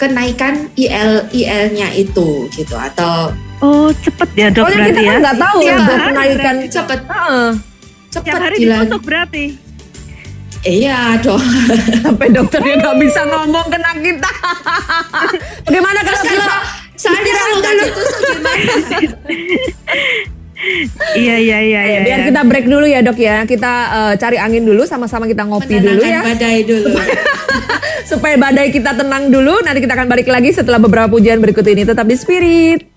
[0.00, 3.28] kenaikan IL IL-nya itu gitu atau
[3.60, 5.10] Oh cepet ya dok Soalnya berarti kita ya.
[5.10, 6.40] kan nggak tahu Tiap untuk hari kenaikan.
[6.56, 6.72] berarti.
[6.72, 7.50] cepet Heeh.
[7.52, 8.80] Tiap cepet hari bilang.
[8.80, 9.44] ditusuk berarti.
[10.62, 11.44] Iya dong.
[12.02, 14.30] sampai dokternya nggak bisa ngomong kena kita.
[15.64, 16.58] Bagaimana kalau kalau
[16.94, 18.52] soalnya kalau nggak ditusuk gimana?
[21.10, 22.00] Iya iya iya Eh, iya.
[22.02, 22.26] biar iya.
[22.28, 23.44] kita break dulu ya dok ya.
[23.44, 26.20] Kita eh, cari angin dulu, sama-sama kita ngopi dulu Menenangkan ya.
[26.22, 26.88] badai dulu.
[28.04, 29.62] Supaya badai kita tenang dulu.
[29.64, 31.86] Nanti kita akan balik lagi setelah beberapa pujian berikut ini.
[31.86, 32.89] Tetap di Spirit.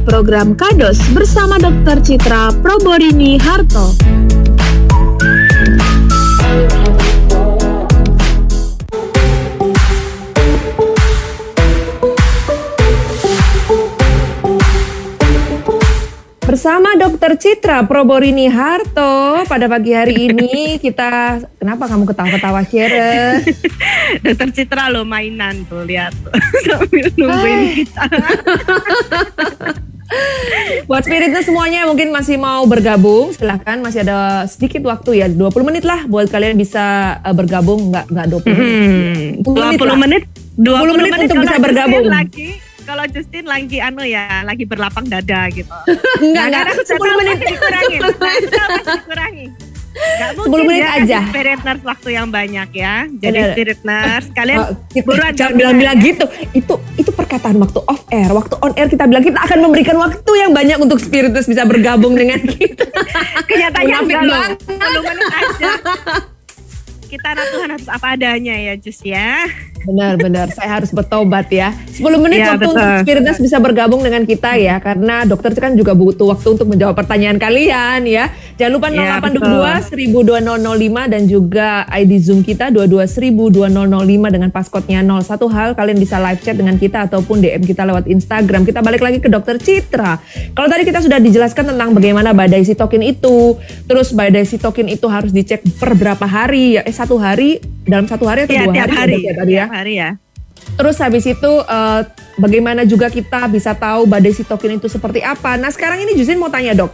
[0.00, 2.02] Program Kados bersama Dr.
[2.02, 4.27] Citra Proborini Harto.
[16.68, 23.40] Bersama Dokter Citra Proborini Harto pada pagi hari ini kita kenapa kamu ketawa-ketawa Sharon?
[24.28, 26.12] Dokter Citra lo mainan tuh lihat
[26.68, 28.04] sambil nungguin kita.
[30.92, 35.88] Buat spiritnya semuanya mungkin masih mau bergabung, silahkan masih ada sedikit waktu ya, 20 menit
[35.88, 39.40] lah buat kalian bisa uh, bergabung, nggak nggak 20 menit.
[39.40, 40.22] Hmm, 20 20 menit,
[40.60, 42.04] 20 menit untuk kalau bisa bergabung.
[42.12, 45.68] Lagi kalau Justin lagi anu ya, lagi berlapang dada gitu.
[46.24, 47.36] Enggak, enggak, Nah, karena 10 menit.
[47.36, 48.48] Nah, itu masih
[48.96, 49.46] dikurangi.
[49.98, 51.18] Gak 10 menit ya, aja.
[51.28, 52.94] Spirit nurse waktu yang banyak ya.
[53.12, 53.52] Jadi Bener.
[53.52, 54.68] spirit nurse, kalian Oh,
[55.04, 56.24] buruan jangan bilang-bilang gitu.
[56.56, 58.30] Itu itu perkataan waktu off air.
[58.32, 62.16] Waktu on air kita bilang kita akan memberikan waktu yang banyak untuk spiritus bisa bergabung
[62.16, 62.88] dengan kita.
[63.50, 64.32] Kenyataannya enggak loh.
[64.32, 64.58] banget.
[64.64, 65.70] 10 menit aja.
[67.08, 69.48] Kita Tuhan harus apa adanya ya Jus ya.
[69.88, 71.72] Benar-benar, saya harus bertobat ya.
[71.96, 72.76] 10 menit Iya, waktu betul.
[72.76, 74.76] untuk Spiritus bisa bergabung dengan kita ya.
[74.82, 78.28] Karena dokter kan juga butuh waktu untuk menjawab pertanyaan kalian ya.
[78.60, 85.24] Jangan lupa Iya, 0822 102005 dan juga ID Zoom kita 22102005 dengan passcode-nya 0.
[85.24, 88.68] Satu hal, kalian bisa live chat dengan kita ataupun DM kita lewat Instagram.
[88.68, 90.20] Kita balik lagi ke dokter Citra.
[90.52, 93.56] Kalau tadi kita sudah dijelaskan tentang bagaimana badai sitokin itu.
[93.86, 96.82] Terus badai sitokin itu harus dicek per berapa hari ya.
[96.82, 98.96] Eh satu hari, dalam satu hari atau Iya, dua tiap hari?
[98.98, 99.14] hari.
[99.14, 99.58] ya, ya, tadi ya?
[99.62, 100.10] Tiap hari ya.
[100.74, 102.00] Terus habis itu eh,
[102.36, 105.54] bagaimana juga kita bisa tahu badai sitokin itu seperti apa?
[105.54, 106.90] Nah sekarang ini Justin mau tanya dok,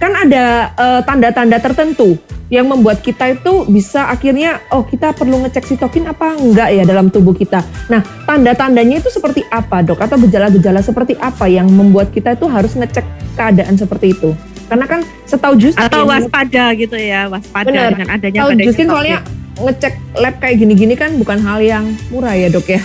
[0.00, 2.16] kan ada eh, tanda-tanda tertentu
[2.52, 7.08] yang membuat kita itu bisa akhirnya oh kita perlu ngecek sitokin apa enggak ya dalam
[7.08, 7.64] tubuh kita.
[7.88, 10.04] Nah tanda-tandanya itu seperti apa dok?
[10.04, 13.04] Atau gejala-gejala seperti apa yang membuat kita itu harus ngecek
[13.36, 14.36] keadaan seperti itu?
[14.68, 17.92] Karena kan setahu Justin Atau waspada gitu ya, waspada Bener.
[17.92, 19.20] dengan adanya badai Justin soalnya
[19.60, 22.80] ngecek lab kayak gini-gini kan bukan hal yang murah ya dok ya.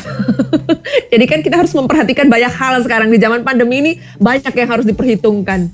[1.11, 4.85] Jadi kan kita harus memperhatikan banyak hal sekarang di zaman pandemi ini banyak yang harus
[4.87, 5.71] diperhitungkan.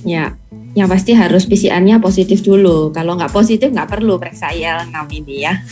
[0.00, 0.32] Ya,
[0.72, 2.88] yang pasti harus PCR-nya positif dulu.
[2.94, 5.54] Kalau nggak positif nggak perlu periksa IL6 ini ya.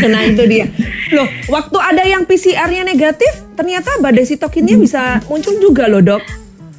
[0.00, 0.64] Nah itu dia.
[1.12, 6.22] Loh, waktu ada yang PCR-nya negatif, ternyata badai sitokinnya bisa muncul juga loh dok.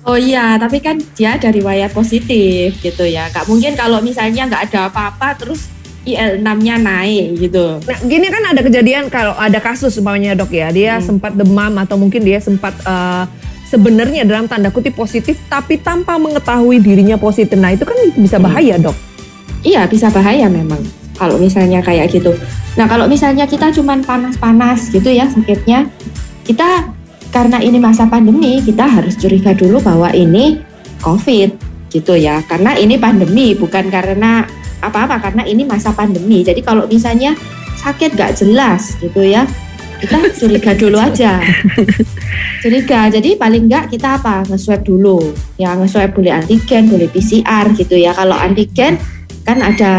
[0.01, 3.29] Oh iya, tapi kan dia ada riwayat positif gitu ya.
[3.29, 5.69] Nggak mungkin kalau misalnya nggak ada apa-apa terus
[6.01, 7.77] IL6-nya naik gitu.
[7.77, 11.05] Nah gini kan ada kejadian kalau ada kasus umpamanya dok ya, dia Hmm.
[11.05, 13.23] sempat demam atau mungkin dia sempat eh,
[13.69, 17.53] sebenarnya dalam tanda kutip positif tapi tanpa mengetahui dirinya positif.
[17.53, 18.97] Nah itu kan bisa bahaya dok.
[19.61, 20.81] Iya, bisa bahaya memang
[21.21, 22.33] kalau misalnya kayak gitu.
[22.73, 25.85] Nah, kalau misalnya kita cuman panas-panas gitu ya sakitnya,
[26.41, 26.89] kita
[27.29, 30.57] karena ini masa pandemi, kita harus curiga dulu bahwa ini
[31.05, 31.49] COVID
[31.93, 32.41] gitu ya.
[32.49, 34.49] Karena ini pandemi, bukan karena
[34.81, 36.41] apa-apa, karena ini masa pandemi.
[36.41, 37.37] Jadi kalau misalnya
[37.79, 39.45] sakit gak jelas gitu ya,
[40.01, 41.37] kita curiga dulu aja.
[42.61, 44.45] Curiga, jadi paling enggak kita apa?
[44.45, 45.33] Nge-swab dulu.
[45.57, 48.13] Ya nge-swab boleh antigen, boleh PCR gitu ya.
[48.13, 49.01] Kalau antigen
[49.41, 49.93] kan ada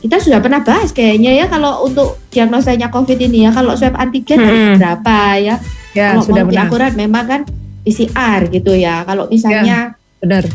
[0.00, 4.40] kita sudah pernah bahas kayaknya ya kalau untuk diagnosanya COVID ini ya kalau swab antigen
[4.40, 4.80] Hmm.
[4.80, 5.54] berapa ya
[5.92, 7.40] Ya kalau sudah mau akurat memang kan
[7.84, 9.92] PCR gitu ya kalau misalnya
[10.24, 10.48] Benar.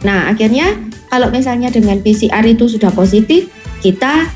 [0.00, 0.78] Nah akhirnya
[1.10, 3.50] kalau misalnya dengan PCR itu sudah positif
[3.84, 4.30] kita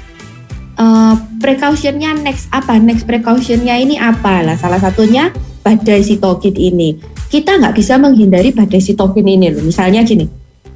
[0.75, 2.81] eh, precautionnya next apa?
[2.81, 4.43] Next precautionnya ini apa?
[4.43, 5.31] Lah salah satunya
[5.62, 6.97] badai sitokin ini.
[7.31, 9.62] Kita nggak bisa menghindari badai sitokin ini loh.
[9.65, 10.27] Misalnya gini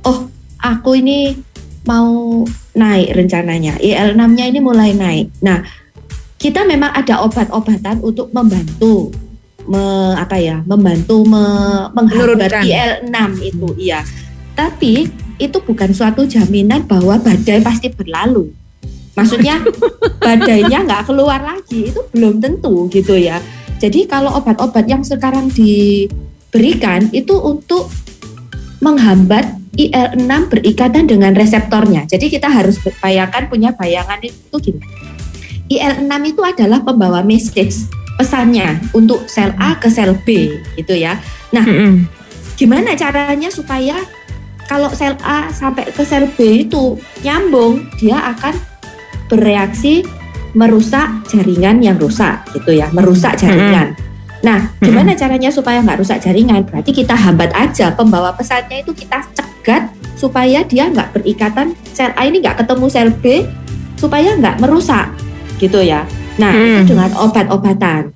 [0.06, 0.28] oh
[0.60, 1.34] aku ini
[1.88, 2.44] mau
[2.76, 3.80] naik rencananya.
[3.80, 5.32] IL6-nya ini mulai naik.
[5.42, 5.64] Nah
[6.38, 9.10] kita memang ada obat-obatan untuk membantu
[9.66, 12.62] me, apa ya membantu me- menghambat Menurunkan.
[12.62, 14.00] IL6 itu iya
[14.58, 15.06] tapi
[15.38, 18.50] itu bukan suatu jaminan bahwa badai pasti berlalu.
[19.14, 19.62] Maksudnya
[20.26, 23.38] badainya nggak keluar lagi itu belum tentu gitu ya.
[23.78, 27.86] Jadi kalau obat-obat yang sekarang diberikan itu untuk
[28.82, 32.10] menghambat IL6 berikatan dengan reseptornya.
[32.10, 34.82] Jadi kita harus bayangkan punya bayangan itu gini.
[35.70, 37.86] IL6 itu adalah pembawa message
[38.18, 41.22] pesannya untuk sel A ke sel B gitu ya.
[41.54, 42.10] Mm-mm.
[42.58, 43.94] gimana caranya supaya
[44.68, 48.52] kalau sel A sampai ke sel B itu nyambung, dia akan
[49.32, 50.04] bereaksi
[50.52, 53.96] merusak jaringan yang rusak gitu ya, merusak jaringan.
[54.44, 56.62] Nah, gimana caranya supaya nggak rusak jaringan?
[56.68, 62.28] Berarti kita hambat aja pembawa pesannya itu kita cegat supaya dia nggak berikatan sel A
[62.28, 63.48] ini nggak ketemu sel B
[63.98, 65.10] supaya nggak merusak
[65.58, 66.06] gitu ya.
[66.38, 66.86] Nah, Hmm.
[66.86, 68.14] itu dengan obat-obatan.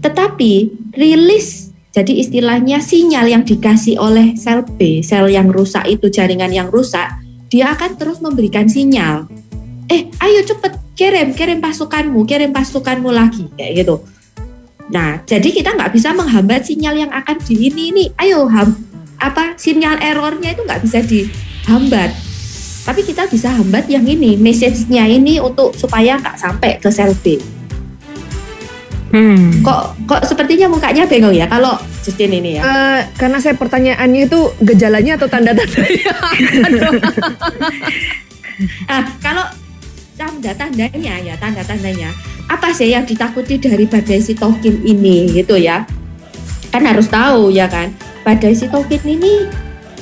[0.00, 0.52] Tetapi
[0.96, 1.67] rilis
[1.98, 7.10] Jadi istilahnya sinyal yang dikasih oleh sel B, sel yang rusak itu jaringan yang rusak,
[7.50, 9.26] dia akan terus memberikan sinyal.
[9.90, 14.06] Eh, ayo cepet kirim, kirim pasukanmu, kirim pasukanmu lagi kayak gitu.
[14.94, 18.04] Nah, jadi kita nggak bisa menghambat sinyal yang akan di ini ini.
[18.14, 18.78] Ayo ham,
[19.18, 22.14] apa sinyal errornya itu nggak bisa dihambat.
[22.86, 27.57] Tapi kita bisa hambat yang ini, message-nya ini untuk supaya nggak sampai ke sel B.
[29.08, 29.64] Hmm.
[29.64, 32.62] Kok kok sepertinya mukanya bengong ya kalau Justin ini ya.
[32.62, 36.12] Eh, karena saya pertanyaannya itu gejalanya atau tanda-tandanya?
[38.90, 39.46] Ah, kalau
[40.18, 42.10] tanda-tandanya ya, tanda-tandanya
[42.50, 45.86] apa sih yang ditakuti dari badai sitokin ini gitu ya?
[46.74, 47.94] Kan harus tahu ya kan.
[48.26, 49.46] Badai sitokin ini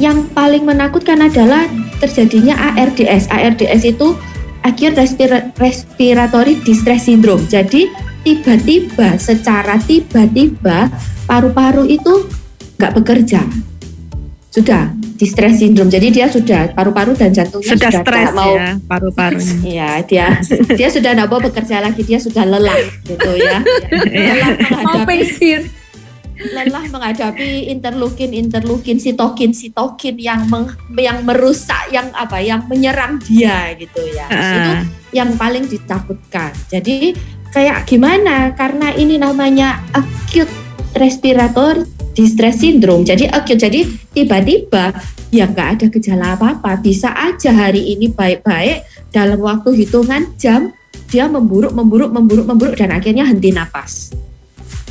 [0.00, 1.68] yang paling menakutkan adalah
[2.00, 3.28] terjadinya ARDS.
[3.28, 4.16] ARDS itu
[4.64, 7.44] acute respira- respiratory distress syndrome.
[7.44, 7.92] Jadi
[8.26, 10.90] tiba-tiba secara tiba-tiba
[11.24, 12.26] paru-paru itu
[12.74, 13.46] nggak bekerja.
[14.50, 15.88] Sudah distress syndrome.
[15.88, 19.54] Jadi dia sudah paru-paru dan jantungnya Sudah sudah, stres mau ya paru-parunya.
[19.72, 20.26] Iya, dia
[20.74, 23.62] dia sudah tidak mau bekerja lagi, dia sudah lelah gitu ya.
[24.10, 24.50] lelah
[24.82, 25.62] Mau menghadapi
[26.36, 33.72] lelah menghadapi interleukin interleukin sitokin sitokin yang meng- yang merusak yang apa yang menyerang dia
[33.72, 34.26] gitu ya.
[34.28, 34.82] Itu Ah.
[35.12, 36.52] yang paling ditakutkan.
[36.68, 37.16] Jadi
[37.56, 38.52] kayak gimana?
[38.52, 40.52] Karena ini namanya acute
[40.92, 43.08] respiratory distress syndrome.
[43.08, 43.80] Jadi acute, jadi
[44.12, 44.92] tiba-tiba
[45.32, 46.76] ya nggak ada gejala apa-apa.
[46.84, 50.76] Bisa aja hari ini baik-baik dalam waktu hitungan jam
[51.08, 54.12] dia memburuk, memburuk, memburuk, memburuk dan akhirnya henti napas.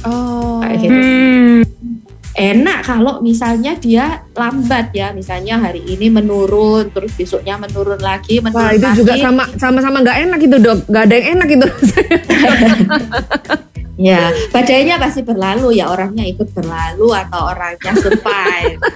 [0.02, 0.66] Oh.
[0.66, 0.98] Kayak gitu.
[0.98, 1.95] Hmm.
[2.36, 8.60] Enak kalau misalnya dia lambat ya, misalnya hari ini menurun, terus besoknya menurun lagi, menurun
[8.60, 9.00] Wah itu lagi.
[9.00, 11.68] juga sama sama-sama nggak enak itu dok, nggak ada yang enak itu.
[13.96, 18.80] Ya, badainya pasti berlalu ya orangnya ikut berlalu atau orangnya survive.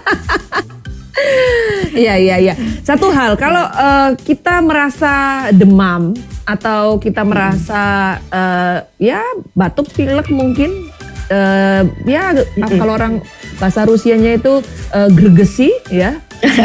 [1.91, 2.53] Iya iya iya.
[2.79, 6.15] Satu hal kalau eh, kita merasa demam
[6.47, 9.19] atau kita merasa eh, ya
[9.51, 10.87] batuk pilek mungkin
[11.29, 12.77] eh, ya Mm-mm.
[12.81, 13.13] kalau orang
[13.61, 14.61] bahasa Rusianya itu
[14.93, 16.17] eh, gregesi ya.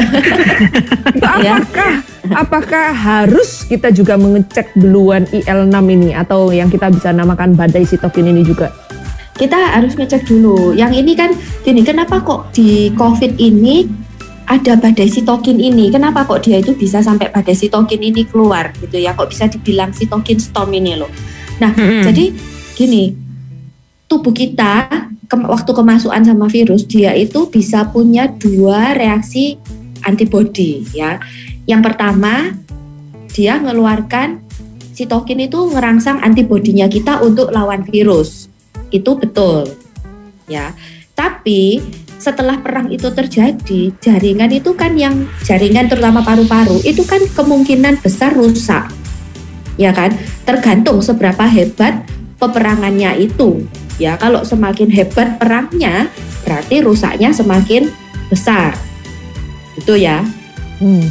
[1.45, 1.59] Ya.
[1.61, 1.93] apakah
[2.31, 8.31] apakah harus kita juga mengecek duluan IL6 ini atau yang kita bisa namakan badai sitokin
[8.31, 8.71] ini juga?
[9.35, 10.73] Kita harus ngecek dulu.
[10.79, 11.35] Yang ini kan
[11.67, 13.83] gini, kenapa kok di COVID ini
[14.47, 15.91] ada badai sitokin ini?
[15.91, 19.11] Kenapa kok dia itu bisa sampai badai sitokin ini keluar gitu ya?
[19.19, 21.11] Kok bisa dibilang sitokin storm ini loh?
[21.59, 22.07] Nah, Mm-mm.
[22.07, 22.25] Jadi
[22.79, 23.24] gini,
[24.07, 24.89] tubuh kita
[25.27, 29.57] ke- waktu kemasukan sama virus dia itu bisa punya dua reaksi
[30.05, 31.19] antibodi ya.
[31.65, 32.53] Yang pertama
[33.33, 34.45] dia mengeluarkan
[34.95, 38.47] sitokin itu ngerangsang antibodinya kita untuk lawan virus.
[38.95, 39.67] Itu betul.
[40.47, 40.77] Ya.
[41.19, 41.83] Tapi
[42.21, 48.33] setelah perang itu terjadi, jaringan itu kan yang jaringan terutama paru-paru itu kan kemungkinan besar
[48.33, 48.87] rusak.
[49.75, 50.15] Ya kan?
[50.47, 52.07] Tergantung seberapa hebat
[52.39, 53.67] peperangannya itu.
[53.97, 56.11] Ya, kalau semakin hebat perangnya,
[56.43, 57.91] berarti rusaknya semakin
[58.27, 58.75] besar.
[59.79, 60.27] Itu ya.
[60.83, 61.07] Hmm.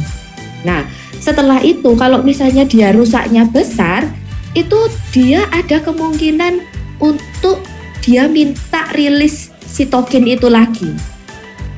[0.64, 0.84] Nah,
[1.16, 4.04] setelah itu kalau misalnya dia rusaknya besar,
[4.52, 4.76] itu
[5.10, 6.60] dia ada kemungkinan
[7.00, 7.64] untuk
[8.04, 11.13] dia minta rilis sitokin itu lagi.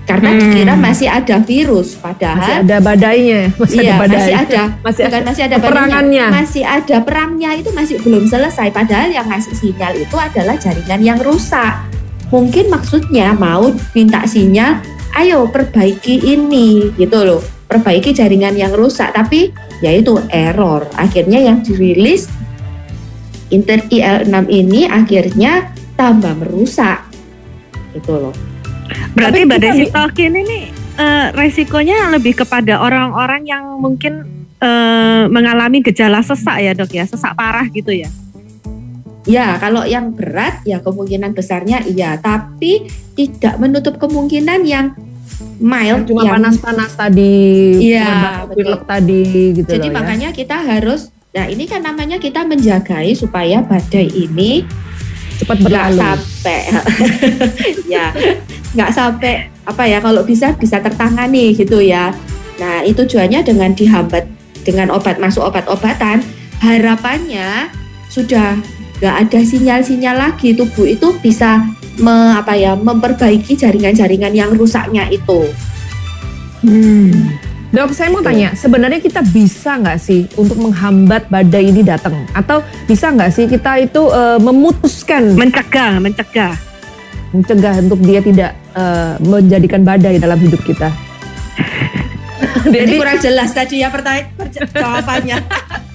[0.07, 0.39] Karena Hmm.
[0.39, 4.15] dikira masih ada virus, Masih padahal ada badainya, masih iya ada badai.
[4.23, 6.27] masih ada, Masih bukan masih ada peperangannya.
[6.31, 8.69] badainya, masih ada perangnya itu masih belum selesai.
[8.71, 11.75] Padahal yang ngasih sinyal itu adalah jaringan yang rusak.
[12.27, 14.79] Mungkin maksudnya mau minta sinyal,
[15.13, 19.11] ayo perbaiki ini gitu loh, perbaiki jaringan yang rusak.
[19.11, 19.51] Tapi
[19.83, 20.87] yaitu error.
[20.95, 22.31] Akhirnya yang dirilis
[23.49, 27.03] inter IL6 ini akhirnya tambah merusak
[27.91, 28.35] gitu loh.
[29.15, 30.59] Berarti badai sitokin ini
[30.97, 34.27] eh, resikonya lebih kepada orang-orang yang mungkin
[34.61, 38.09] eh, mengalami gejala sesak ya dok ya, sesak parah gitu ya.
[39.27, 42.87] Ya, kalau yang berat ya kemungkinan besarnya iya, tapi
[43.19, 44.95] tidak menutup kemungkinan yang
[45.59, 47.35] mild cuma yang panas-panas tadi,
[47.91, 49.25] Iya, pilek tadi
[49.59, 49.97] gitu Jadi loh ya.
[49.99, 54.65] makanya kita harus Nah, ini kan namanya kita menjagai supaya badai ini
[55.37, 56.01] cepat berlalu.
[56.01, 56.61] sampai
[57.93, 58.09] ya,
[58.77, 62.13] nggak sampai apa ya kalau bisa bisa tertangani gitu ya.
[62.61, 64.25] Nah, itu tujuannya dengan dihambat
[64.65, 66.21] dengan obat masuk obat-obatan,
[66.61, 67.73] harapannya
[68.13, 68.59] sudah
[69.01, 71.65] nggak ada sinyal-sinyal lagi tubuh itu bisa
[72.01, 75.49] me, apa ya memperbaiki jaringan-jaringan yang rusaknya itu.
[76.65, 77.37] Hmm.
[77.77, 78.31] Dok, saya mau Gitu.
[78.31, 82.15] tanya, sebenarnya kita bisa nggak sih untuk menghambat badai ini datang?
[82.33, 85.37] Atau bisa nggak sih kita itu eh, memutuskan?
[85.37, 86.55] Mencegah, mencegah.
[87.35, 90.93] mencegah untuk dia tidak eh, menjadikan badai dalam hidup kita?
[92.67, 94.27] Jadi Jadi kurang jelas tadi ya pertanyaan
[94.75, 95.39] jawabannya.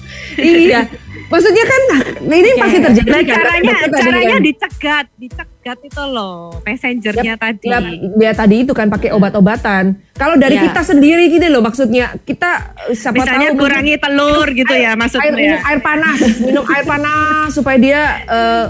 [0.40, 0.88] iya,
[1.28, 2.00] maksudnya kan nah,
[2.32, 3.08] ini pasti terjadi.
[3.12, 3.36] Nah, kan?
[3.36, 4.42] caranya Betul caranya kan?
[4.42, 7.68] dicegat, dicegat itu loh messengernya tadi.
[7.68, 7.78] Ya,
[8.16, 10.00] ya tadi itu kan pakai obat-obatan.
[10.16, 10.72] Kalau dari Ya.
[10.72, 14.98] kita sendiri gitu loh maksudnya kita eh, siapa Misalnya tahu kurangi telur gitu ya air,
[14.98, 15.32] maksudnya.
[15.36, 18.64] minum air panas, minum air panas supaya dia eh,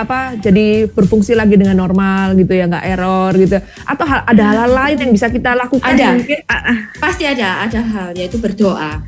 [0.00, 3.56] apa jadi berfungsi lagi dengan normal gitu ya nggak error gitu.
[3.82, 6.08] Atau hal, ada hal-hal lain yang bisa kita lakukan Ada.
[6.14, 6.38] mungkin.
[6.96, 9.02] Pasti ada, ada hal yaitu berdoa.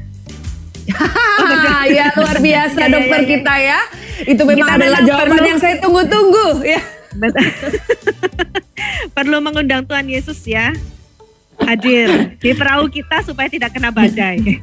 [0.93, 3.31] Ah, ya luar biasa Ya, ya, dokter ya, ya.
[3.31, 3.81] kita ya.
[4.25, 6.81] Itu memang Kita adalah jawaban perlu- yang saya tunggu-tunggu ya.
[9.13, 10.73] Perlu mengundang Tuhan Yesus ya
[11.63, 14.59] hadir di perahu kita supaya tidak kena badai.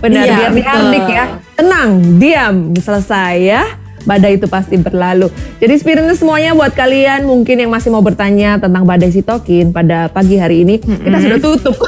[0.00, 1.24] Benar, Iya, biar dihardik ya.
[1.54, 3.62] Tenang, diam, selesai ya.
[4.04, 5.32] Badai itu pasti berlalu.
[5.58, 10.36] Jadi spiritnya semuanya buat kalian mungkin yang masih mau bertanya tentang badai sitokin pada pagi
[10.36, 11.76] hari ini, kita sudah tutup.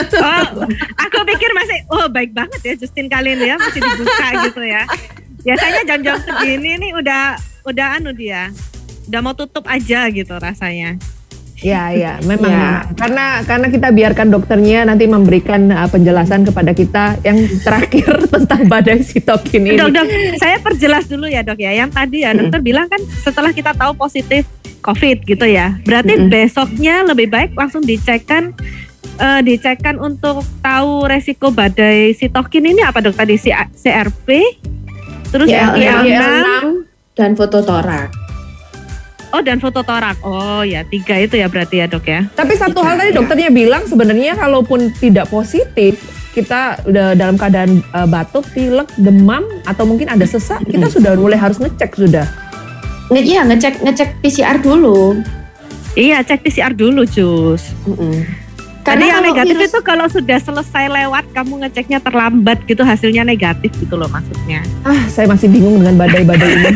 [0.00, 0.64] Oh,
[0.96, 4.82] aku pikir masih oh baik banget ya Justin kali ini ya masih dibuka gitu ya.
[5.44, 7.36] Biasanya jam-jam segini nih udah
[7.68, 8.48] udah anu dia.
[9.10, 10.96] Udah mau tutup aja gitu rasanya.
[11.60, 12.50] Ya, ya, memang.
[12.50, 12.84] Ya.
[12.96, 19.04] Karena karena kita biarkan dokternya nanti memberikan uh, penjelasan kepada kita yang terakhir tentang badai
[19.04, 19.76] sitokin ini.
[19.76, 20.06] Dok, dok,
[20.40, 21.72] saya perjelas dulu ya dok ya.
[21.76, 24.48] Yang tadi ya dokter bilang kan setelah kita tahu positif
[24.80, 25.76] COVID gitu ya.
[25.84, 28.56] Berarti besoknya lebih baik langsung dicekkan
[29.20, 33.36] eh, dicekkan untuk tahu resiko badai sitokin ini apa dok tadi
[33.76, 34.28] CRP
[35.30, 38.29] terus Ya, yang ya, enam Dan foto torak.
[39.30, 42.80] Oh dan foto torak oh ya tiga itu ya berarti ya dok ya Tapi satu
[42.80, 43.18] hal tadi Iya.
[43.18, 45.98] dokternya bilang sebenarnya kalaupun tidak positif,
[46.30, 51.34] kita udah dalam keadaan uh, batuk, pilek, demam atau mungkin ada sesak, kita sudah mulai
[51.36, 52.26] harus ngecek sudah.
[53.08, 55.18] Nge iya ngecek ngecek PCR dulu.
[55.92, 57.74] iya cek PCR dulu Jus
[58.80, 63.68] Tadi yang negatif virus- itu kalau sudah selesai lewat kamu ngeceknya terlambat gitu hasilnya negatif
[63.76, 64.64] gitu loh maksudnya.
[64.82, 66.70] Ah, saya masih bingung dengan badai-badai ini.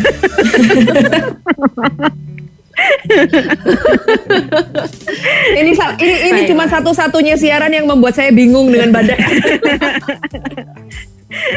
[5.61, 6.51] ini ini ini Baik.
[6.51, 9.19] cuma satu-satunya siaran yang membuat saya bingung dengan badai.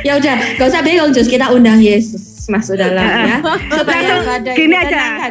[0.02, 3.38] Ya udah, gak usah bingung Jus, kita undang Yesus masuk dalam ya.
[3.78, 5.30] Supaya Langsung badai gini aja.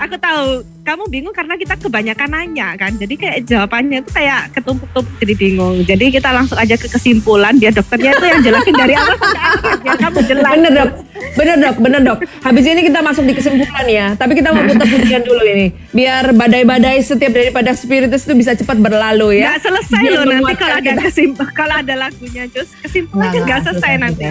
[0.00, 2.90] Aku tahu kamu bingung karena kita kebanyakan nanya kan.
[2.98, 5.76] Jadi kayak jawabannya itu kayak ketumpuk-tumpuk jadi bingung.
[5.86, 9.74] Jadi kita langsung aja ke kesimpulan dia dokternya itu yang jelasin dari awal sampai akhir
[9.86, 10.50] biar kamu jelas.
[10.50, 10.90] bener dok,
[11.38, 12.18] bener dok, bener dok.
[12.42, 14.06] Habis ini kita masuk di kesimpulan ya.
[14.18, 18.82] Tapi kita mau putar putar dulu ini, biar badai-badai setiap daripada spiritus itu bisa cepat
[18.82, 19.54] berlalu ya.
[19.54, 21.02] Nggak selesai Biar loh nanti kalau ada kita.
[21.06, 24.24] kesimpulan kalau ada lagunya Jus kesimpulannya nggak selesai nanti.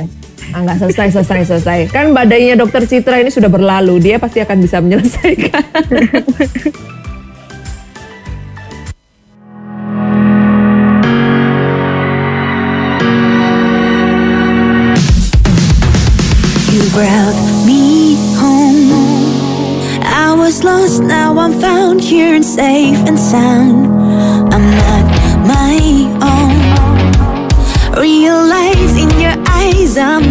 [0.49, 1.80] Ah, nggak selesai, selesai, selesai.
[1.93, 4.01] Kan badainya dokter Citra ini sudah berlalu.
[4.01, 5.62] Dia pasti akan bisa menyelesaikan.
[6.49, 6.65] You
[16.91, 17.35] brought
[17.67, 18.91] me home.
[20.01, 23.85] I was lost, now I'm found here and safe and sound.
[24.51, 25.05] I'm not
[25.45, 25.77] my
[26.33, 26.57] own.
[27.95, 30.28] Realize in your eyes I'm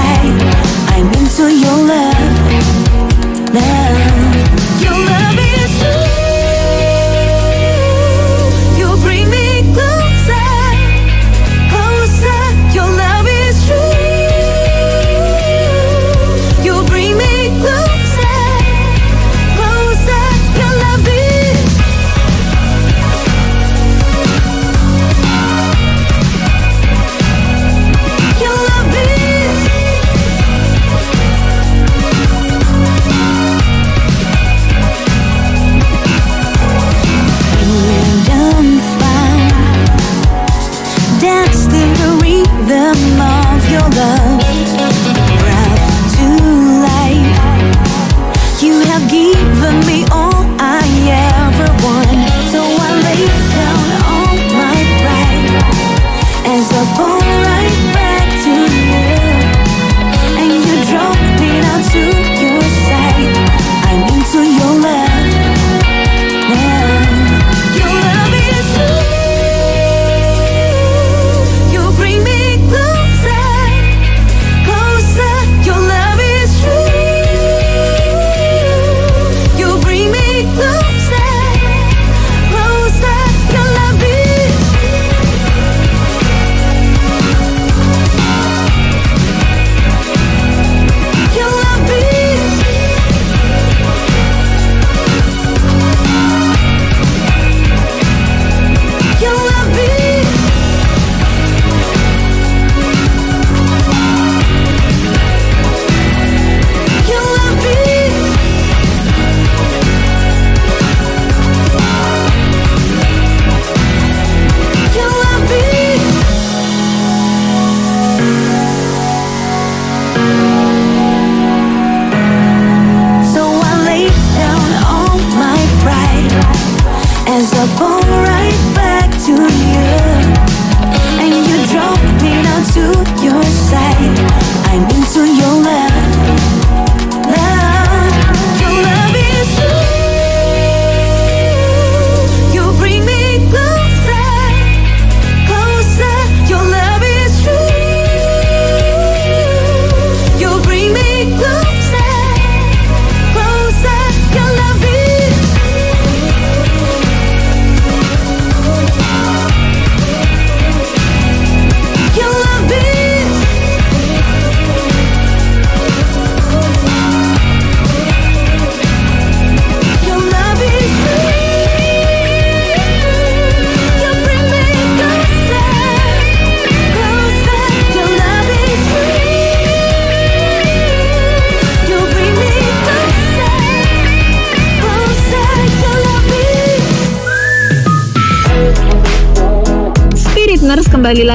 [0.00, 1.83] 爱面所有。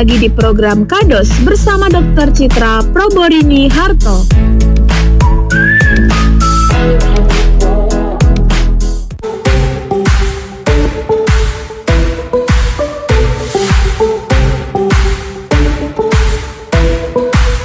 [0.10, 2.34] Lagi di program Kados bersama Dr.
[2.34, 4.26] Citra Proborini Harto.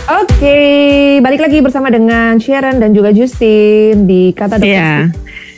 [0.05, 0.61] Oke,
[1.25, 4.69] balik lagi bersama dengan Sharon dan juga Justin di Kata Dokter.
[4.69, 5.09] Iya.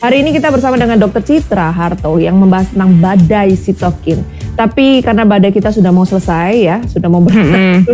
[0.06, 4.35] Hari ini kita bersama dengan Dokter Citra Harto yang membahas tentang badai sitokin.
[4.56, 7.84] Tapi karena badai kita sudah mau selesai ya, sudah mau berakhir,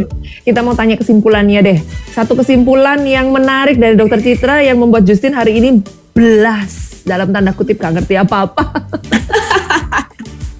[0.41, 1.79] kita mau tanya kesimpulannya deh.
[2.09, 5.83] Satu kesimpulan yang menarik dari Dokter Citra yang membuat Justin hari ini
[6.13, 8.63] belas dalam tanda kutip gak ngerti apa-apa.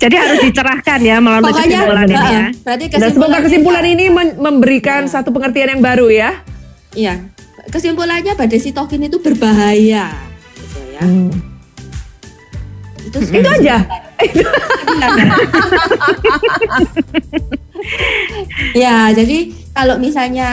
[0.03, 2.45] Jadi harus dicerahkan ya melalui Pokoknya kesimpulan ini ya.
[2.59, 5.11] berarti Dan semoga kesimpulan ini men- memberikan Iya.
[5.15, 6.31] satu pengertian yang baru ya.
[6.93, 7.15] Iya.
[7.71, 10.11] Kesimpulannya badai sitokin itu berbahaya.
[10.59, 11.01] Gitu ya.
[11.07, 11.31] Hmm.
[12.99, 13.79] Itu, Itu aja.
[18.85, 20.51] ya, jadi kalau misalnya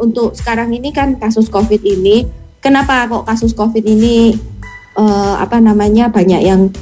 [0.00, 2.26] untuk sekarang ini kan kasus COVID ini,
[2.58, 4.34] kenapa kok kasus COVID ini
[4.98, 6.72] eh, apa namanya banyak yang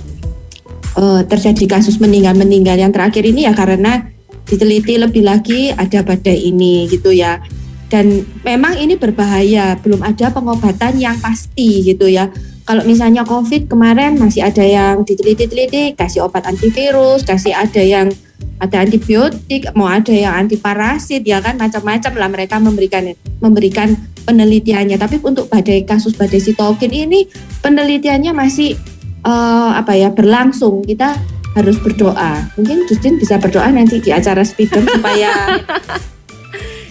[0.97, 4.09] eh, terjadi kasus meninggal-meninggal yang terakhir ini ya karena
[4.47, 7.43] diteliti lebih lagi ada badai ini gitu ya.
[7.87, 12.27] Dan memang ini berbahaya, belum ada pengobatan yang pasti gitu ya.
[12.67, 18.11] Kalau misalnya COVID kemarin masih ada yang diteliti-teliti kasih obat antivirus, kasih ada yang
[18.59, 23.95] ada antibiotik, mau ada yang antiparasit ya kan macam-macam lah mereka memberikan memberikan
[24.27, 24.99] penelitiannya.
[24.99, 27.31] Tapi untuk badai kasus badai sitokin ini
[27.63, 28.75] penelitiannya masih
[29.23, 30.83] eh, apa ya berlangsung.
[30.83, 31.15] Kita
[31.55, 32.51] harus berdoa.
[32.59, 35.63] Mungkin Justin bisa berdoa nanti di acara speedem supaya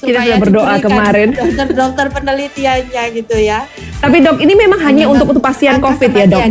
[0.05, 1.27] Kita sudah berdoa kemarin.
[1.33, 3.65] dokter-dokter penelitiannya gitu ya.
[3.99, 6.41] Tapi dok, ini memang hanya Hanya untuk untuk pasien COVID ya dok.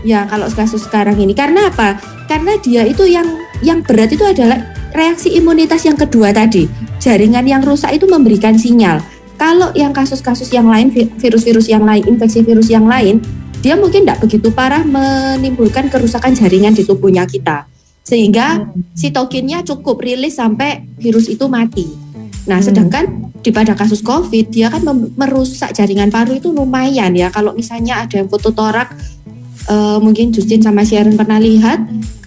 [0.00, 2.00] Ya kalau kasus sekarang ini karena apa?
[2.24, 3.26] Karena dia itu yang
[3.60, 6.64] yang berat itu adalah reaksi imunitas yang kedua tadi.
[7.00, 9.00] Jaringan yang rusak itu memberikan sinyal.
[9.40, 13.24] Kalau yang kasus-kasus yang lain, vi- virus-virus yang lain, infeksi virus yang lain,
[13.64, 17.64] dia mungkin tidak begitu parah menimbulkan kerusakan jaringan di tubuhnya kita.
[18.04, 21.88] Sehingga sitokinnya cukup rilis sampai virus itu mati.
[22.48, 22.66] Nah, Hmm.
[22.72, 23.04] sedangkan
[23.40, 24.84] di pada kasus COVID dia kan
[25.16, 27.28] merusak jaringan paru itu lumayan ya.
[27.32, 28.92] Kalau misalnya ada yang foto torak,
[29.68, 31.80] eh, mungkin Justin sama Sharon pernah lihat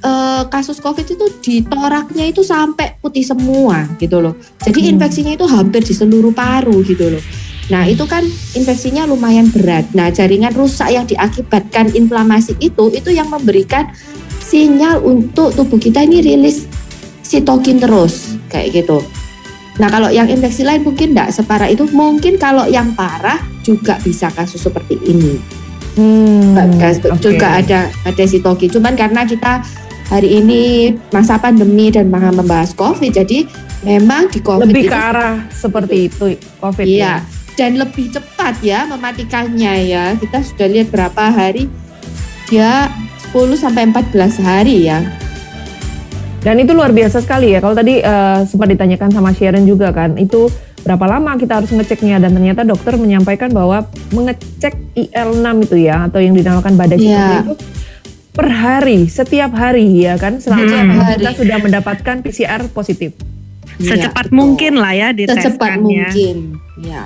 [0.03, 4.36] eh, kasus COVID itu di toraknya itu sampai putih semua gitu loh.
[4.59, 4.99] Jadi Hmm.
[4.99, 7.24] infeksinya itu hampir di seluruh paru gitu loh.
[7.72, 9.88] Nah itu kan infeksinya lumayan berat.
[9.95, 13.95] Nah jaringan rusak yang diakibatkan inflamasi itu itu yang memberikan
[14.43, 16.68] sinyal untuk tubuh kita ini rilis
[17.24, 18.99] sitokin terus kayak gitu.
[19.82, 21.89] Nah kalau yang infeksi lain mungkin tidak separah itu.
[21.89, 25.39] Mungkin kalau yang parah juga bisa kasus seperti ini.
[25.93, 27.21] Hmm, Gas- oke.
[27.21, 28.69] Juga ada ada sitokin.
[28.69, 29.61] Cuman karena kita
[30.09, 33.45] hari ini masa pandemi dan membahas COVID, jadi
[33.82, 37.15] memang di COVID lebih ke arah seperti itu COVID Iya, ya.
[37.57, 40.05] dan lebih cepat ya mematikannya ya.
[40.17, 41.65] Kita sudah lihat berapa hari
[42.49, 42.89] dia
[43.34, 45.01] 10 sampai 14 hari ya.
[46.44, 47.64] Dan itu luar biasa sekali ya.
[47.64, 50.52] Kalau tadi eh, sempat ditanyakan sama Sharon juga kan, itu
[50.84, 56.20] berapa lama kita harus ngeceknya dan ternyata dokter menyampaikan bahwa mengecek IL6 itu ya atau
[56.20, 57.56] yang dinamakan badai sitokin itu
[58.34, 61.16] per hari, setiap hari ya kan selama Hmm.
[61.16, 63.16] kita sudah mendapatkan PCR positif.
[63.80, 64.38] Iya, Secepat betul.
[64.38, 65.46] mungkin lah ya diteskannya.
[65.50, 66.36] Secepat mungkin.
[66.84, 67.04] Ya.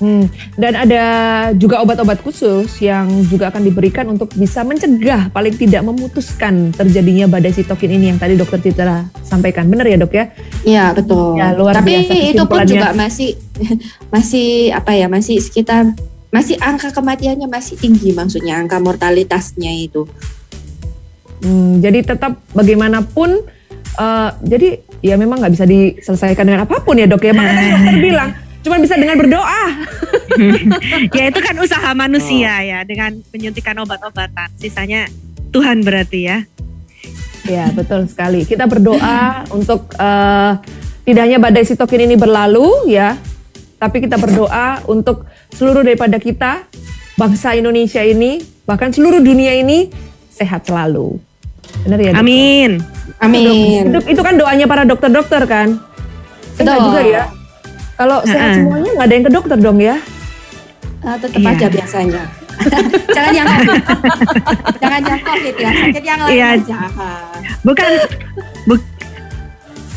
[0.00, 1.04] Hmm, Dan ada
[1.52, 7.52] juga obat-obat khusus yang juga akan diberikan untuk bisa mencegah paling tidak memutuskan terjadinya badai
[7.52, 9.68] sitokin ini yang tadi dokter Citra sampaikan.
[9.68, 10.32] Benar ya dok ya?
[10.64, 11.36] Iya, betul.
[11.36, 13.36] Ya, luar Tapi biasa itu pun juga masih
[14.14, 15.06] masih apa ya?
[15.12, 15.92] Masih sekitar
[16.32, 20.08] masih angka kematiannya masih tinggi maksudnya angka mortalitasnya itu.
[21.44, 23.44] Hmm, jadi tetap bagaimanapun,
[24.00, 27.36] eh, jadi ya memang nggak bisa diselesaikan dengan apa pun ya dok ya.
[27.36, 28.30] Makanya dokter bilang
[28.60, 29.64] cuma bisa dengan berdoa.
[31.16, 34.48] ya itu kan usaha manusia ya dengan penyuntikan obat-obatan.
[34.60, 35.08] Sisanya
[35.50, 36.38] Tuhan berarti ya.
[37.48, 38.44] Ya betul sekali.
[38.44, 40.52] Kita berdoa untuk eh,
[41.08, 43.16] tidak hanya badai sitokin ini berlalu ya,
[43.80, 45.24] tapi kita berdoa untuk
[45.56, 46.68] seluruh daripada kita,
[47.16, 49.88] bangsa Indonesia ini, bahkan seluruh dunia ini
[50.28, 51.16] sehat selalu.
[51.88, 52.12] Benar ya?
[52.12, 52.20] Dok?
[52.20, 52.70] Amin.
[53.20, 53.90] Amin.
[53.90, 55.80] Itu, itu kan doanya para dokter-dokter kan?
[56.60, 56.86] Enggak Betul.
[56.92, 57.24] juga ya.
[58.00, 59.96] Kalau sehat semuanya nggak ada yang ke dokter dong ya?
[61.00, 61.50] Eh, tetap Iya.
[61.50, 62.22] ada biasanya.
[63.16, 63.82] Jangan yang COVID.
[64.76, 65.70] Jangan yang COVID ya.
[65.74, 66.46] Sakit yang lain Iya.
[66.56, 66.76] aja.
[67.60, 67.90] Bukan
[68.66, 68.88] bu-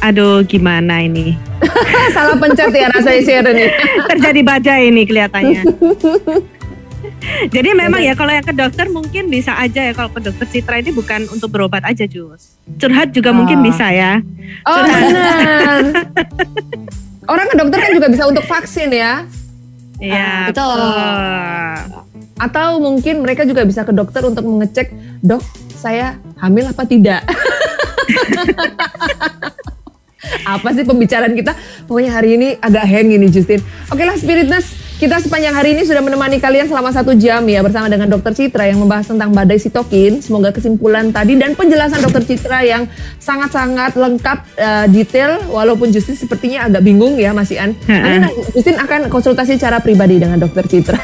[0.02, 1.40] Aduh gimana ini?
[2.16, 3.72] Salah pencet ya rasanya Sharon ini.
[4.12, 5.64] Terjadi badai ini kelihatannya.
[7.46, 10.76] Jadi memang ya kalau yang ke dokter mungkin bisa aja ya kalau ke dokter Citra
[10.78, 12.60] ini bukan untuk berobat aja Jus.
[12.76, 13.64] Curhat juga mungkin Ah.
[13.64, 14.14] bisa ya.
[14.66, 15.80] Oh benar.
[17.28, 19.24] Orang ke dokter kan juga bisa untuk vaksin ya.
[20.02, 20.52] Iya.
[20.52, 20.80] betul.
[22.36, 24.92] Atau mungkin mereka juga bisa ke dokter untuk mengecek,
[25.24, 25.40] dok
[25.78, 27.24] saya hamil apa tidak.
[30.44, 31.56] apa sih pembicaraan kita?
[31.88, 33.64] Pokoknya hari ini agak hang ini Justin.
[33.88, 37.92] Oke lah Spiritness, kita sepanjang hari ini sudah menemani kalian selama satu jam ya bersama
[37.92, 40.24] dengan Dokter Citra yang membahas tentang badai sitokin.
[40.24, 42.88] Semoga kesimpulan tadi dan penjelasan Dokter Citra yang
[43.20, 47.76] sangat-sangat lengkap, eh, detail, walaupun Justin sepertinya agak bingung ya Mas Ian.
[47.84, 50.96] Nanti Justin akan konsultasi secara pribadi dengan Dokter Citra.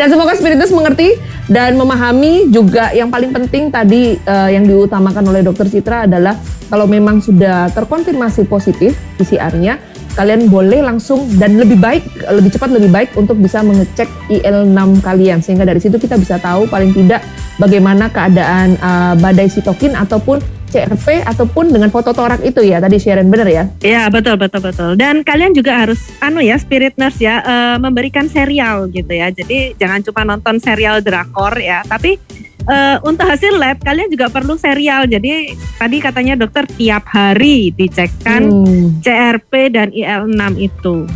[0.00, 1.20] Dan semoga Spiritus mengerti
[1.52, 6.32] dan memahami juga yang paling penting tadi eh, yang diutamakan oleh Dokter Citra adalah
[6.72, 9.78] kalau memang sudah terkonfirmasi positif PCR-nya,
[10.16, 12.02] kalian boleh langsung dan lebih baik,
[12.32, 16.64] lebih cepat lebih baik untuk bisa mengecek IL6 kalian sehingga dari situ kita bisa tahu
[16.66, 17.20] paling tidak
[17.60, 23.30] bagaimana keadaan eh, badai sitokin ataupun CRP ataupun dengan foto torak itu ya tadi Sharon
[23.30, 23.64] bener ya?
[23.80, 24.90] Iya betul betul betul.
[24.98, 29.30] Dan kalian juga harus anu ya spirit nurse ya eh, memberikan serial gitu ya.
[29.30, 32.18] Jadi jangan cuma nonton serial drakor ya, tapi
[32.66, 35.06] eh, untuk hasil lab kalian juga perlu serial.
[35.06, 38.98] Jadi tadi katanya dokter tiap hari dicekkan Hmm.
[39.00, 41.06] CRP dan IL6 itu.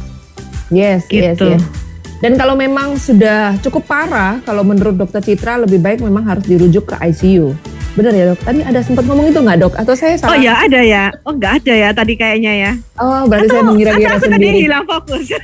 [0.70, 1.58] Yes, yes, Gitu.
[1.58, 1.62] yes.
[2.20, 6.84] Dan kalau memang sudah cukup parah, kalau menurut dokter Citra lebih baik memang harus dirujuk
[6.86, 7.56] ke ICU.
[7.90, 8.38] Bener ya dok?
[8.40, 9.72] Tadi ada sempat ngomong itu nggak dok?
[9.74, 10.38] Atau saya Oh salah?
[10.38, 11.04] ya ada ya.
[11.24, 12.72] Oh nggak ada ya tadi kayaknya ya.
[12.96, 14.58] Oh berarti saya Atau mengira-ngira aku tadi sendiri.
[14.62, 15.26] hilang fokus.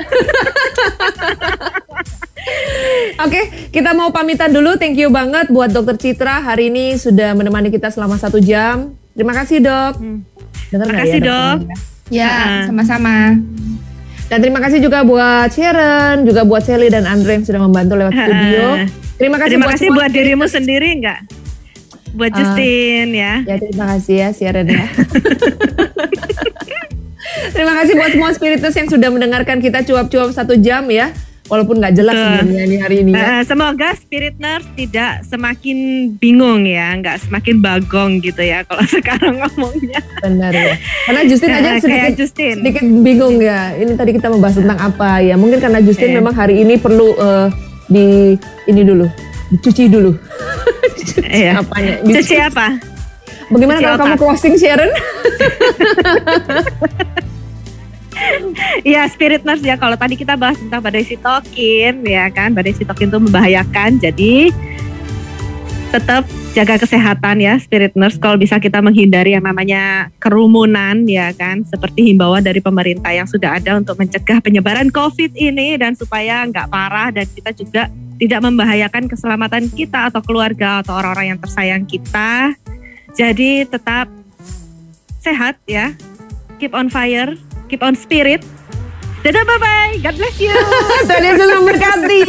[3.18, 3.40] Oke,
[3.72, 4.76] kita mau pamitan dulu.
[4.76, 8.94] Thank you banget buat dokter Citra hari ini sudah menemani kita selama satu jam.
[9.10, 9.94] Terima kasih dok.
[9.96, 10.20] Hmm.
[10.68, 11.58] Dengar nggak Makasih, ya, Dok.
[12.08, 12.62] Ya, Ah.
[12.64, 13.16] sama-sama.
[14.26, 18.12] Dan terima kasih juga buat Sharon, juga buat Sally dan Andre yang sudah membantu lewat
[18.12, 18.64] studio.
[19.16, 21.18] Terima kasih Terima buat kasih buat dirimu sendiri enggak?
[22.12, 22.36] Buat Ah.
[22.42, 23.32] Justin ya.
[23.46, 24.84] Ya terima kasih ya Sharon ya.
[27.54, 31.12] terima kasih buat semua spiritus yang sudah mendengarkan kita cuap-cuap satu jam ya.
[31.46, 32.26] Walaupun nggak jelas Betul.
[32.42, 33.22] sebenarnya ini hari ini ya.
[33.32, 35.76] Eh, semoga spirit nurse tidak semakin
[36.16, 39.98] bingung ya, nggak semakin bagong gitu ya kalau sekarang ngomongnya.
[40.18, 40.74] Benar ya.
[41.06, 42.54] Karena Justin aja Eh, sedikit, Justin.
[42.60, 43.72] sedikit bingung ya.
[43.72, 45.34] Ini tadi kita membahas tentang apa ya.
[45.34, 46.14] Mungkin karena Justin Eh.
[46.18, 47.46] memang hari ini perlu eh,
[47.86, 48.34] di
[48.66, 49.06] ini dulu,
[49.50, 50.10] dicuci dulu.
[51.16, 51.58] Iya.
[51.58, 52.02] Apanya?
[52.02, 52.76] Cuci apa?
[53.46, 54.18] Bagaimana cuci kalau kamu otak.
[54.20, 54.90] closing Sharon?
[58.88, 59.76] Iya spirit nurse ya.
[59.76, 64.00] Kalau tadi kita bahas tentang badai sitokin ya kan, badai sitokin itu membahayakan.
[64.00, 64.50] Jadi
[65.94, 68.16] tetap jaga kesehatan ya spirit nurse.
[68.16, 73.60] Kalau bisa kita menghindari yang namanya kerumunan ya kan, seperti himbauan dari pemerintah yang sudah
[73.60, 79.12] ada untuk mencegah penyebaran COVID ini dan supaya nggak parah dan kita juga tidak membahayakan
[79.12, 82.56] keselamatan kita atau keluarga atau orang-orang yang tersayang kita.
[83.16, 84.08] Jadi tetap
[85.20, 85.92] sehat ya.
[86.56, 87.36] Keep on fire,
[87.68, 88.42] keep on spirit.
[89.26, 89.94] Dadah bye bye.
[90.02, 90.54] God bless you.
[91.06, 92.22] Tuhan Yesus memberkati.